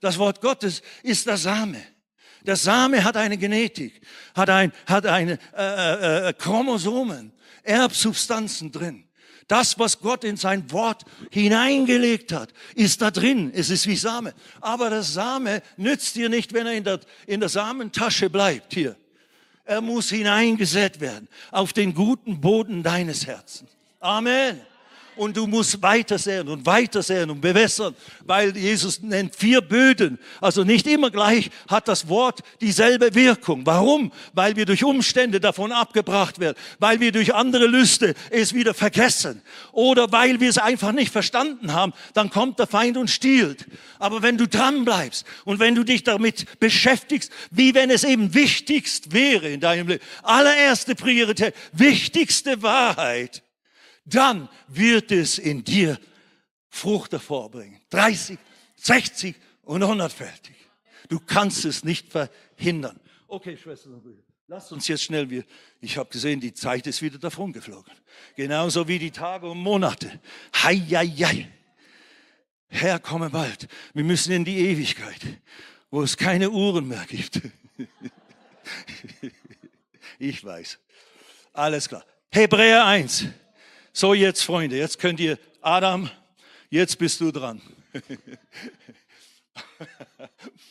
[0.00, 1.80] Das Wort Gottes ist der Same.
[2.42, 4.00] Der Same hat eine Genetik,
[4.34, 9.07] hat, ein, hat eine äh, äh, äh Chromosomen, Erbsubstanzen drin.
[9.48, 13.50] Das, was Gott in sein Wort hineingelegt hat, ist da drin.
[13.54, 14.34] Es ist wie Same.
[14.60, 18.94] Aber der Same nützt dir nicht, wenn er in der, in der Samentasche bleibt hier.
[19.64, 23.70] Er muss hineingesät werden auf den guten Boden deines Herzens.
[24.00, 24.60] Amen
[25.18, 30.18] und du musst weiter säen und weiter säen und bewässern, weil Jesus nennt vier Böden.
[30.40, 33.66] Also nicht immer gleich hat das Wort dieselbe Wirkung.
[33.66, 34.12] Warum?
[34.32, 39.42] Weil wir durch Umstände davon abgebracht werden, weil wir durch andere Lüste es wieder vergessen
[39.72, 43.66] oder weil wir es einfach nicht verstanden haben, dann kommt der Feind und stiehlt.
[43.98, 48.34] Aber wenn du dran bleibst und wenn du dich damit beschäftigst, wie wenn es eben
[48.34, 53.42] wichtigst wäre in deinem Leben, allererste Priorität, wichtigste Wahrheit,
[54.08, 55.98] dann wird es in dir
[56.68, 57.80] Frucht hervorbringen.
[57.90, 58.38] 30,
[58.76, 60.54] 60 und 100-fältig.
[61.08, 63.00] Du kannst es nicht ver hindern.
[63.26, 65.44] Okay, Schwestern und Brüder, lasst uns jetzt schnell, wir,
[65.80, 67.92] ich habe gesehen, die Zeit ist wieder davon geflogen.
[68.36, 70.20] Genauso wie die Tage und Monate.
[70.54, 71.52] Hei, hei, hei.
[72.68, 73.68] Herr, komme bald.
[73.94, 75.20] Wir müssen in die Ewigkeit,
[75.90, 77.40] wo es keine Uhren mehr gibt.
[80.18, 80.78] ich weiß.
[81.54, 82.04] Alles klar.
[82.30, 83.26] Hebräer 1.
[84.00, 86.08] So jetzt, Freunde, jetzt könnt ihr, Adam,
[86.70, 87.60] jetzt bist du dran.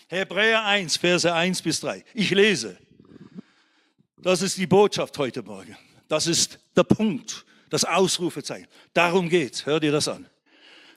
[0.08, 2.06] Hebräer 1, Verse 1 bis 3.
[2.14, 2.78] Ich lese.
[4.16, 5.76] Das ist die Botschaft heute Morgen.
[6.08, 8.70] Das ist der Punkt, das Ausrufezeichen.
[8.94, 9.66] Darum geht's.
[9.66, 10.26] Hört ihr das an?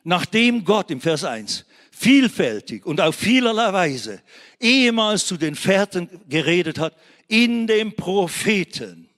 [0.05, 4.23] Nachdem Gott im Vers 1 vielfältig und auf vielerlei Weise
[4.61, 6.95] ehemals zu den Vätern geredet hat,
[7.27, 9.10] in dem Propheten.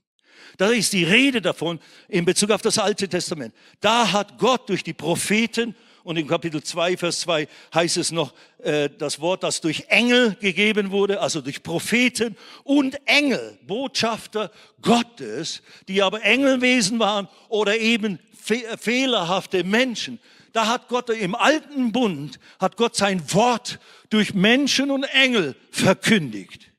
[0.63, 3.53] Da ist die Rede davon in Bezug auf das Alte Testament.
[3.81, 8.33] Da hat Gott durch die Propheten und im Kapitel 2, Vers 2 heißt es noch
[8.59, 14.53] äh, das Wort, das durch Engel gegeben wurde, also durch Propheten und Engel, Botschafter
[14.83, 20.21] Gottes, die aber Engelwesen waren oder eben fe fehlerhafte Menschen.
[20.53, 26.71] Da hat Gott im alten Bund, hat Gott sein Wort durch Menschen und Engel verkündigt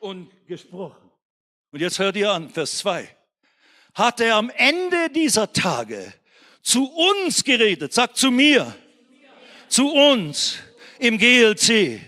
[0.00, 1.01] und gesprochen.
[1.72, 3.08] Und jetzt hört ihr an, Vers 2.
[3.94, 6.12] Hat er am Ende dieser Tage
[6.60, 8.74] zu uns geredet, sagt zu mir,
[9.68, 10.58] zu uns
[10.98, 11.98] im GLC.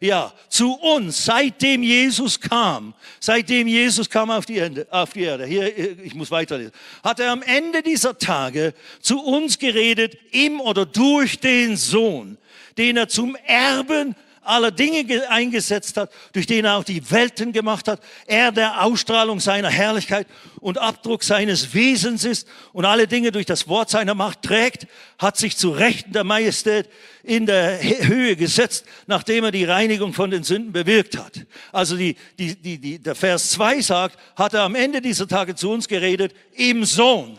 [0.00, 5.44] Ja, zu uns, seitdem Jesus kam, seitdem Jesus kam auf die, Erde, auf die Erde,
[5.44, 6.72] hier, ich muss weiterlesen,
[7.04, 8.72] hat er am Ende dieser Tage
[9.02, 12.38] zu uns geredet, im oder durch den Sohn,
[12.78, 17.88] den er zum Erben aller Dinge eingesetzt hat, durch den er auch die Welten gemacht
[17.88, 18.00] hat.
[18.26, 20.26] Er der Ausstrahlung seiner Herrlichkeit
[20.60, 24.86] und Abdruck seines Wesens ist und alle Dinge durch das Wort seiner Macht trägt,
[25.18, 26.88] hat sich zu Rechten der Majestät
[27.22, 31.46] in der Höhe gesetzt, nachdem er die Reinigung von den Sünden bewirkt hat.
[31.72, 35.54] Also die, die, die, die, der Vers 2 sagt, hat er am Ende dieser Tage
[35.54, 37.38] zu uns geredet, im Sohn.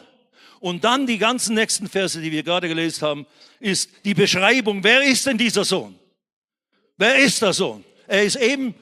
[0.60, 3.26] Und dann die ganzen nächsten Verse, die wir gerade gelesen haben,
[3.60, 5.96] ist die Beschreibung, wer ist denn dieser Sohn?
[7.02, 7.84] Wer ist der Sohn?
[8.06, 8.76] Er ist eben,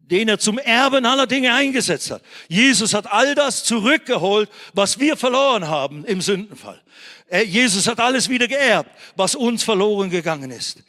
[0.00, 2.22] den er zum Erben aller Dinge eingesetzt hat.
[2.48, 6.82] Jesus hat all das zurückgeholt, was wir verloren haben im Sündenfall.
[7.46, 10.82] Jesus hat alles wieder geerbt, was uns verloren gegangen ist.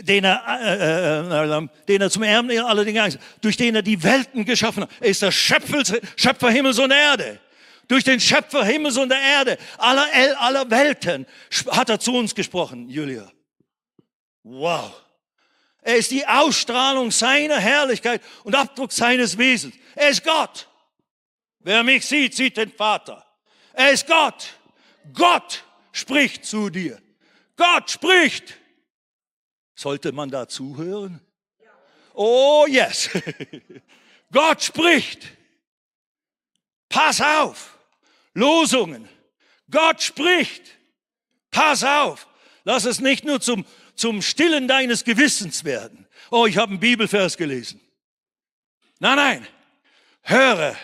[0.00, 3.76] Den er, äh, äh, äh, den er zum Erben aller Dinge eingesetzt hat, durch den
[3.76, 4.90] er die Welten geschaffen hat.
[4.98, 5.84] Er ist der Schöpfer,
[6.16, 7.38] Schöpfer Himmels und Erde
[7.86, 10.08] durch den Schöpfer Himmels und der Erde, aller,
[10.40, 11.26] aller Welten,
[11.68, 13.30] hat er zu uns gesprochen, Julia.
[14.42, 15.09] Wow.
[15.82, 19.74] Er ist die Ausstrahlung seiner Herrlichkeit und Abdruck seines Wesens.
[19.94, 20.68] Er ist Gott.
[21.60, 23.26] Wer mich sieht, sieht den Vater.
[23.72, 24.54] Er ist Gott.
[25.14, 27.00] Gott spricht zu dir.
[27.56, 28.56] Gott spricht.
[29.74, 31.20] Sollte man da zuhören?
[32.14, 33.10] Oh yes.
[34.32, 35.26] Gott spricht.
[36.88, 37.78] Pass auf.
[38.34, 39.08] Losungen.
[39.70, 40.62] Gott spricht.
[41.50, 42.26] Pass auf.
[42.64, 43.64] Lass es nicht nur zum
[44.00, 46.06] zum Stillen deines Gewissens werden.
[46.30, 47.80] Oh, ich habe einen Bibelvers gelesen.
[48.98, 49.46] Nein, nein.
[50.22, 50.76] Höre,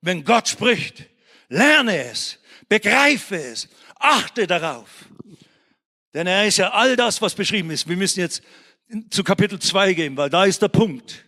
[0.00, 1.04] wenn Gott spricht,
[1.48, 2.38] lerne es,
[2.68, 4.88] begreife es, achte darauf.
[6.12, 7.88] Denn er ist ja all das, was beschrieben ist.
[7.88, 8.42] Wir müssen jetzt
[9.10, 11.24] zu Kapitel 2 gehen, weil da ist der Punkt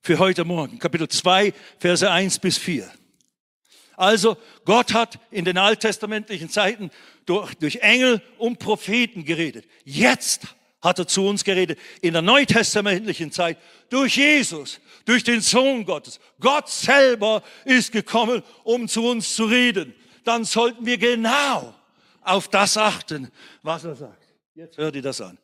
[0.00, 0.78] für heute Morgen.
[0.78, 2.90] Kapitel 2, Verse 1 bis 4.
[3.96, 6.90] Also, Gott hat in den alttestamentlichen Zeiten
[7.26, 9.66] durch, durch Engel und Propheten geredet.
[9.84, 10.48] Jetzt
[10.84, 13.58] hat er zu uns geredet in der neutestamentlichen Zeit
[13.88, 16.20] durch Jesus, durch den Sohn Gottes.
[16.38, 19.94] Gott selber ist gekommen, um zu uns zu reden.
[20.24, 21.74] Dann sollten wir genau
[22.22, 23.30] auf das achten,
[23.62, 24.22] was er sagt.
[24.54, 25.38] Jetzt hört ihr das an.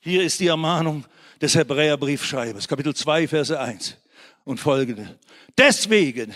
[0.00, 1.04] Hier ist die Ermahnung
[1.40, 3.96] des Hebräerbriefschreibers, Kapitel 2, Verse 1
[4.44, 5.18] und folgende.
[5.56, 6.34] Deswegen,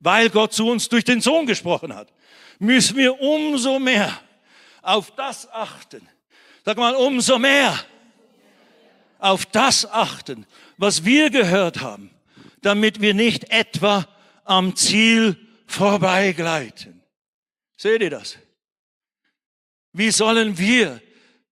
[0.00, 2.12] weil Gott zu uns durch den Sohn gesprochen hat,
[2.58, 4.20] müssen wir umso mehr
[4.82, 6.06] auf das achten,
[6.68, 7.82] Sag mal, umso mehr
[9.18, 10.44] auf das achten,
[10.76, 12.10] was wir gehört haben,
[12.60, 14.06] damit wir nicht etwa
[14.44, 17.02] am Ziel vorbeigleiten.
[17.78, 18.36] Seht ihr das?
[19.94, 21.00] Wie sollen wir,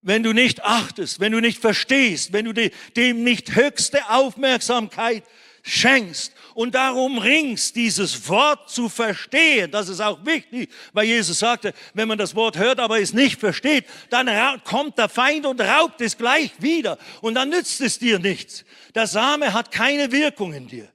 [0.03, 5.25] wenn du nicht achtest, wenn du nicht verstehst, wenn du dem nicht höchste Aufmerksamkeit
[5.67, 9.71] schenkst und darum ringst, dieses Wort zu verstehen.
[9.71, 13.39] Das ist auch wichtig, weil Jesus sagte, wenn man das Wort hört, aber es nicht
[13.39, 14.31] versteht, dann
[14.65, 18.65] kommt der Feind und raubt es gleich wieder und dann nützt es dir nichts.
[18.95, 20.89] Der Same hat keine Wirkung in dir.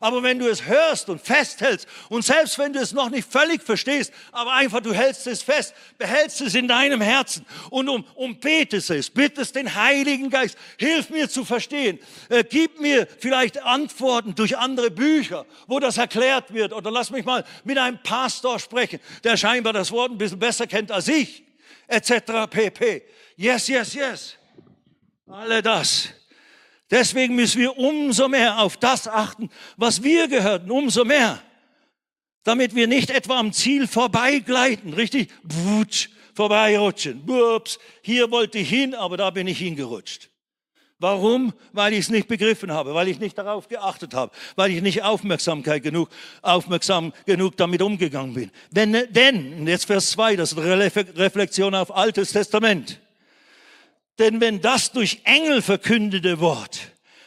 [0.00, 3.62] Aber wenn du es hörst und festhältst und selbst wenn du es noch nicht völlig
[3.62, 8.38] verstehst, aber einfach du hältst es fest, behältst es in deinem Herzen und um, um
[8.38, 14.34] betest es, bittest den Heiligen Geist, hilf mir zu verstehen, äh, gib mir vielleicht Antworten
[14.34, 19.00] durch andere Bücher, wo das erklärt wird oder lass mich mal mit einem Pastor sprechen,
[19.24, 21.44] der scheinbar das Wort ein bisschen besser kennt als ich,
[21.88, 22.48] etc.
[22.48, 23.02] pp.
[23.36, 24.34] Yes, yes, yes.
[25.26, 26.08] Alle das.
[26.90, 31.42] Deswegen müssen wir umso mehr auf das achten, was wir gehörten, umso mehr.
[32.44, 35.30] Damit wir nicht etwa am Ziel vorbeigleiten, richtig?
[35.42, 37.26] Wutsch, vorbeirutschen.
[37.26, 40.30] Bups, hier wollte ich hin, aber da bin ich hingerutscht.
[41.00, 41.52] Warum?
[41.72, 45.02] Weil ich es nicht begriffen habe, weil ich nicht darauf geachtet habe, weil ich nicht
[45.02, 46.08] Aufmerksamkeit genug,
[46.42, 48.50] aufmerksam genug damit umgegangen bin.
[48.70, 52.98] Wenn, denn, jetzt Vers 2, das ist eine Reflexion auf Altes Testament.
[54.18, 56.80] Denn wenn das durch Engel verkündete Wort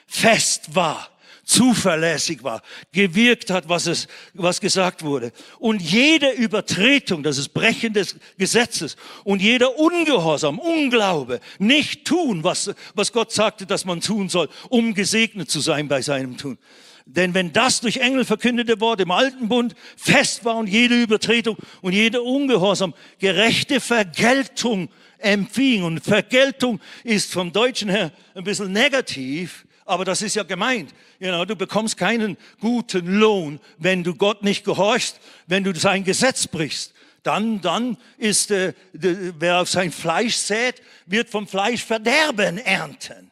[0.08, 1.10] fest war,
[1.46, 2.62] zuverlässig war,
[2.94, 5.32] gewirkt hat, was es, was gesagt wurde.
[5.60, 12.72] Und jede Übertretung, das ist Brechen des Gesetzes und jeder Ungehorsam, Unglaube, nicht tun, was,
[12.94, 16.58] was Gott sagte, dass man tun soll, um gesegnet zu sein bei seinem Tun.
[17.06, 21.58] Denn wenn das durch Engel verkündete Wort im alten Bund fest war und jede Übertretung
[21.82, 24.90] und jede Ungehorsam gerechte Vergeltung
[25.24, 25.84] empfing.
[25.84, 30.94] Und Vergeltung ist vom Deutschen her ein bisschen negativ, aber das ist ja gemeint.
[31.20, 36.04] You know, du bekommst keinen guten Lohn, wenn du Gott nicht gehorchst, wenn du sein
[36.04, 36.94] Gesetz brichst.
[37.24, 43.32] Dann, dann ist, äh, wer auf sein Fleisch sät, wird vom Fleisch Verderben ernten.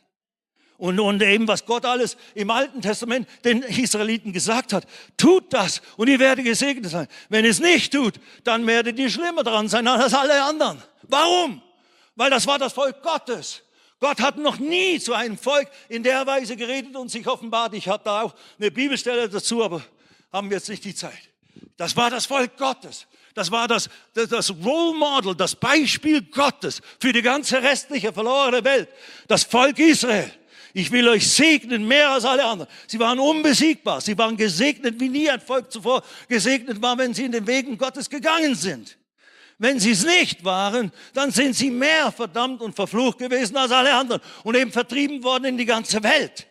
[0.78, 4.86] Und, und eben, was Gott alles im Alten Testament den Israeliten gesagt hat,
[5.18, 7.08] tut das und ihr werdet gesegnet sein.
[7.28, 8.14] Wenn es nicht tut,
[8.46, 10.82] dann werdet ihr schlimmer dran sein als alle anderen.
[11.04, 11.62] Warum?
[12.20, 13.62] Weil das war das Volk Gottes.
[14.02, 17.74] Gott hat noch nie zu einem Volk in der Weise geredet und sich offenbart.
[17.74, 19.82] Ich habe da auch eine Bibelstelle dazu, aber
[20.30, 21.30] haben wir jetzt nicht die Zeit.
[21.78, 23.08] Das war das Volk Gottes.
[23.36, 28.66] Das war das, das, das Role Model, das Beispiel Gottes für die ganze restliche verlorene
[28.66, 28.90] Welt.
[29.30, 30.30] Das Volk Israel.
[30.74, 32.70] Ich will euch segnen mehr als alle anderen.
[32.86, 34.02] Sie waren unbesiegbar.
[34.02, 37.78] Sie waren gesegnet, wie nie ein Volk zuvor gesegnet war, wenn sie in den Wegen
[37.78, 38.99] Gottes gegangen sind.
[39.62, 43.94] Wenn sie es nicht waren, dann sind sie mehr verdammt und verflucht gewesen als alle
[43.94, 46.48] anderen und eben vertrieben worden in die ganze Welt.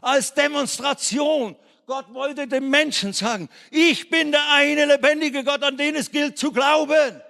[0.00, 1.56] Als Demonstration.
[1.86, 6.38] Gott wollte dem Menschen sagen, ich bin der eine lebendige Gott, an den es gilt
[6.38, 7.20] zu glauben.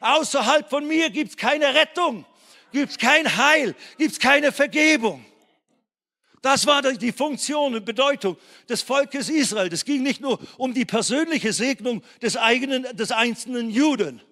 [0.00, 2.24] Außerhalb von mir gibt's keine Rettung,
[2.72, 5.22] gibt's kein Heil, gibt's keine Vergebung.
[6.40, 9.70] Das war die Funktion und Bedeutung des Volkes Israel.
[9.70, 14.22] Es ging nicht nur um die persönliche Segnung des eigenen, des einzelnen Juden.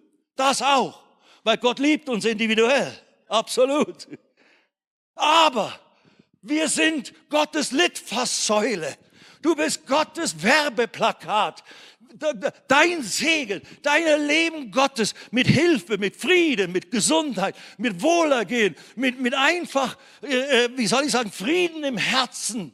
[0.41, 1.03] Das auch,
[1.45, 2.99] weil Gott liebt uns individuell.
[3.28, 4.09] Absolut.
[5.14, 5.78] Aber
[6.41, 8.97] wir sind Gottes Litfaßsäule.
[9.43, 11.62] Du bist Gottes Werbeplakat.
[12.68, 19.34] Dein Segen, dein Leben Gottes mit Hilfe, mit Frieden, mit Gesundheit, mit Wohlergehen, mit, mit
[19.34, 22.72] einfach, äh, äh wie soll ich sagen, Frieden im Herzen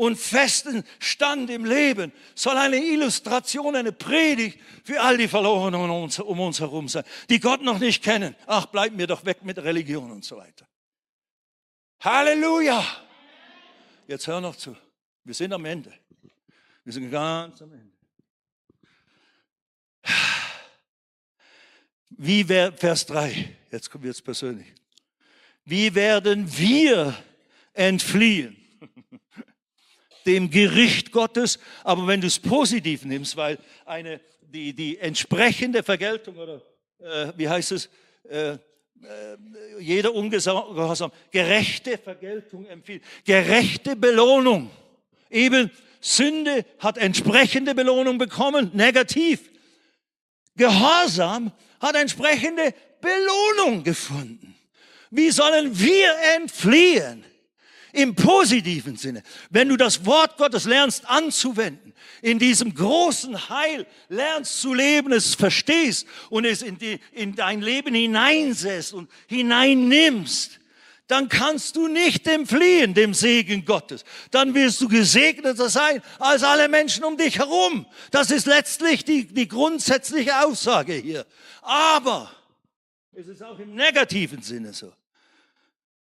[0.00, 6.04] und festen Stand im Leben soll eine Illustration, eine Predigt für all die Verlorenen um
[6.04, 8.34] uns, um herum sein, die Gott noch nicht kennen.
[8.46, 10.66] Ach, bleib mir doch weg mit Religion und so weiter.
[12.00, 12.82] Halleluja!
[14.06, 14.74] Jetzt hör noch zu.
[15.22, 15.92] Wir sind am Ende.
[16.82, 17.92] Wir sind ganz am Ende.
[22.08, 24.72] Wie wär, Vers 3, jetzt kommt jetzt persönlich.
[25.66, 27.14] Wie werden wir
[27.74, 28.59] entfliehen?
[30.34, 31.58] Dem Gericht Gottes.
[31.84, 36.62] Aber wenn du es positiv nimmst, weil eine, die, die entsprechende Vergeltung oder
[37.00, 37.88] äh, wie heißt es,
[38.28, 38.58] äh, äh,
[39.78, 44.70] jeder Ungehorsam, gerechte Vergeltung empfiehlt, gerechte Belohnung.
[45.30, 45.70] Eben
[46.00, 49.50] Sünde hat entsprechende Belohnung bekommen, negativ.
[50.56, 54.54] Gehorsam hat entsprechende Belohnung gefunden.
[55.10, 57.24] Wie sollen wir entfliehen?
[57.92, 59.22] Im positiven Sinne.
[59.50, 65.34] Wenn du das Wort Gottes lernst anzuwenden, in diesem großen Heil lernst zu leben, es
[65.34, 70.60] verstehst und es in, die, in dein Leben hineinsetzt und hineinnimmst,
[71.10, 74.04] dann kannst du nicht entfliehen dem Segen Gottes.
[74.30, 77.86] Dann wirst du gesegneter sein als alle Menschen um dich herum.
[78.12, 81.26] Das ist letztlich die, die grundsätzliche Aussage hier.
[81.62, 82.30] Aber
[83.12, 84.92] es ist auch im negativen Sinne so.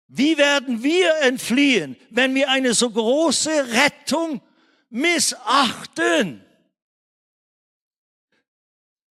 [0.08, 4.40] Wie werden wir entfliehen, wenn wir eine so große Rettung
[4.88, 6.44] missachten?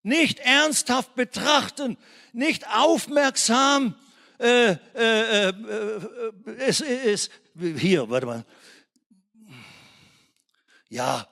[0.04, 1.98] Nicht ernsthaft betrachten,
[2.32, 3.96] nicht aufmerksam.
[4.39, 8.46] Äh, äh, äh, äh es ist hier, warte mal.
[10.89, 11.28] Ja,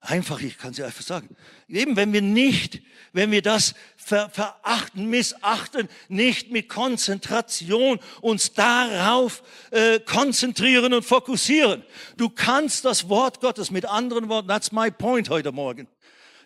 [0.00, 1.36] Einfach, ich kann es ja einfach sagen.
[1.68, 2.80] Eben, wenn wir nicht,
[3.12, 11.84] wenn wir das ver, verachten, missachten, nicht mit Konzentration uns darauf äh, konzentrieren und fokussieren.
[12.16, 15.86] Du kannst das Wort Gottes mit anderen Worten, that's my point heute Morgen.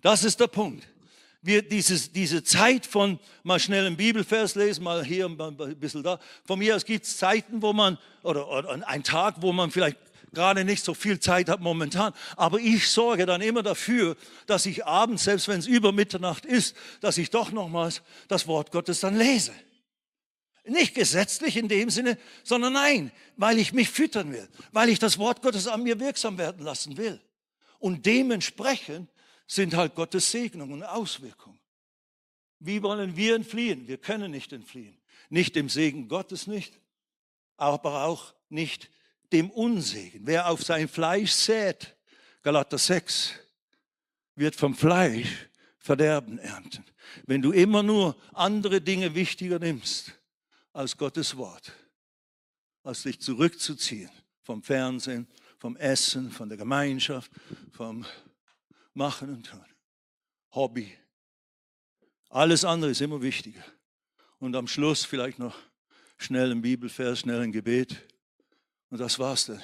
[0.03, 0.89] Das ist der Punkt.
[1.41, 6.03] Wir, dieses, diese Zeit von mal schnell einen Bibelvers lesen, mal hier, mal ein bisschen
[6.03, 6.19] da.
[6.45, 9.99] Von mir aus gibt es Zeiten, wo man, oder, oder ein Tag, wo man vielleicht
[10.35, 12.13] gerade nicht so viel Zeit habe momentan.
[12.37, 14.17] Aber ich sorge dann immer dafür,
[14.47, 18.71] dass ich abends, selbst wenn es über Mitternacht ist, dass ich doch nochmals das Wort
[18.73, 19.53] Gottes dann lese.
[20.67, 25.19] Nicht gesetzlich in dem Sinne, sondern nein, weil ich mich füttern will, weil ich das
[25.19, 27.21] Wort Gottes an mir wirksam werden lassen will.
[27.79, 29.11] Und dementsprechend
[29.47, 31.61] sind halt Gottes Segnungen und Auswirkungen.
[32.61, 33.87] Wie wollen wir entfliehen?
[33.87, 34.97] Wir können nicht entfliehen.
[35.29, 36.79] Nicht dem Segen Gottes nicht,
[37.57, 38.91] aber auch nicht
[39.33, 40.27] dem Unsegen.
[40.27, 41.97] Wer auf sein Fleisch sät,
[42.43, 43.33] Galater 6,
[44.35, 45.49] wird vom Fleisch
[45.79, 46.83] Verderben ernten.
[47.27, 50.13] Wenn du immer nur andere Dinge wichtiger nimmst
[50.73, 51.73] als Gottes Wort,
[52.83, 54.11] als dich zurückzuziehen
[54.43, 55.27] vom Fernsehen,
[55.59, 57.31] vom Essen, von der Gemeinschaft,
[57.71, 58.07] vom
[58.95, 59.65] Machen und Tun,
[60.53, 60.97] Hobby.
[62.29, 63.65] Alles andere ist immer wichtiger.
[64.39, 65.57] Und am Schluss vielleicht noch
[66.17, 68.07] schnell ein Bibelvers, schnell ein Gebet.
[68.91, 69.63] Und das war's dann.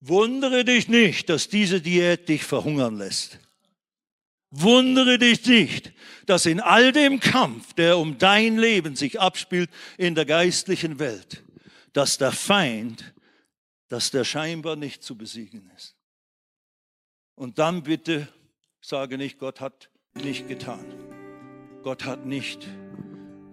[0.00, 3.38] Wundere dich nicht, dass diese Diät dich verhungern lässt.
[4.50, 5.92] Wundere dich nicht,
[6.26, 11.42] dass in all dem Kampf, der um dein Leben sich abspielt in der geistlichen Welt,
[11.92, 13.14] dass der Feind,
[13.88, 15.94] dass der scheinbar nicht zu besiegen ist.
[17.36, 18.28] Und dann bitte
[18.80, 20.84] sage nicht, Gott hat nicht getan.
[21.82, 22.66] Gott hat nicht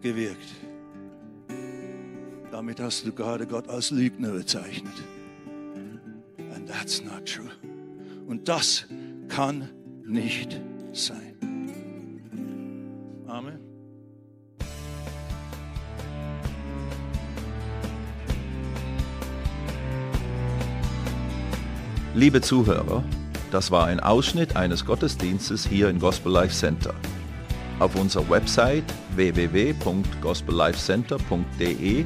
[0.02, 0.67] gewirkt.
[2.52, 4.94] Damit hast du gerade Gott als Lügner bezeichnet.
[6.56, 7.50] And that's not true.
[8.28, 8.86] Und das
[9.28, 9.68] kann
[10.06, 10.62] nicht
[10.94, 11.36] sein.
[13.28, 13.60] Amen.
[22.16, 23.04] Liebe Zuhörer,
[23.52, 26.96] das war ein Ausschnitt eines Gottesdienstes hier im Gospel Life Center.
[27.80, 28.86] Auf unserer Website
[29.16, 32.06] www.gospellifecenter.de